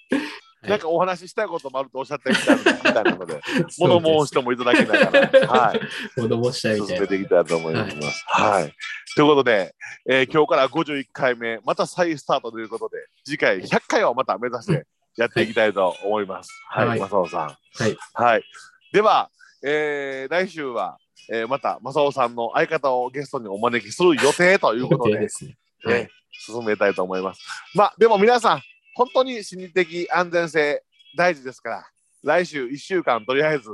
[0.68, 3.42] なんかお話ししたいこともあるとおっしゃったみたいなので、
[3.80, 5.80] 物申してもいただきながら、はい。
[6.18, 7.16] 物申したいみたいな進めて。
[7.16, 8.24] いきたいと思います。
[8.28, 8.74] はい。
[9.16, 9.76] ということで、
[10.10, 14.86] えー今日から51回目、また再スタートということで、次回100回をまた目指して
[15.18, 16.52] やっていきたいと思います。
[16.70, 17.42] はい、はい正雄さん。
[17.44, 17.58] は
[17.88, 17.98] い。
[18.14, 18.44] はい。
[18.92, 19.30] では、
[19.64, 20.98] えー来週は、
[21.32, 25.58] えーまた正雄さんの相方をゲストにお招きする予定ということで、ですね。
[25.84, 27.42] はえー進めたいと思います。
[27.74, 28.62] まあ、でも皆さん、
[28.96, 30.84] 本当に心理的安全性
[31.18, 31.88] 大事ですから、
[32.24, 33.70] 来週1週間とりあえず、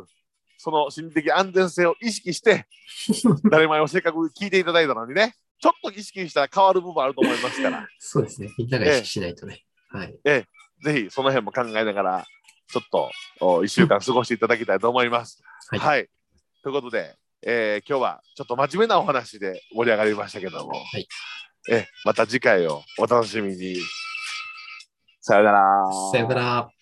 [0.58, 2.68] その心理的安全性を意識して、
[3.50, 8.50] 誰前をせっかく聞いていただいたのにね、ちょっと意識したら変わる部分あると思いますから、そうですね。
[8.58, 9.64] みんなが意識しないとね。
[9.89, 10.16] はい。
[10.84, 12.26] ぜひその辺も考えながら、
[12.68, 15.42] ちょっと1週間過ごしていただきたいと思います。
[15.70, 16.10] はいはい。
[16.64, 21.08] ということで、えー今日はちょっと真面目なお話で盛り上がりましたけども、はい
[21.70, 23.78] えまた次回をお楽しみに。
[25.22, 25.62] さよなら。
[26.12, 26.81] さよなら。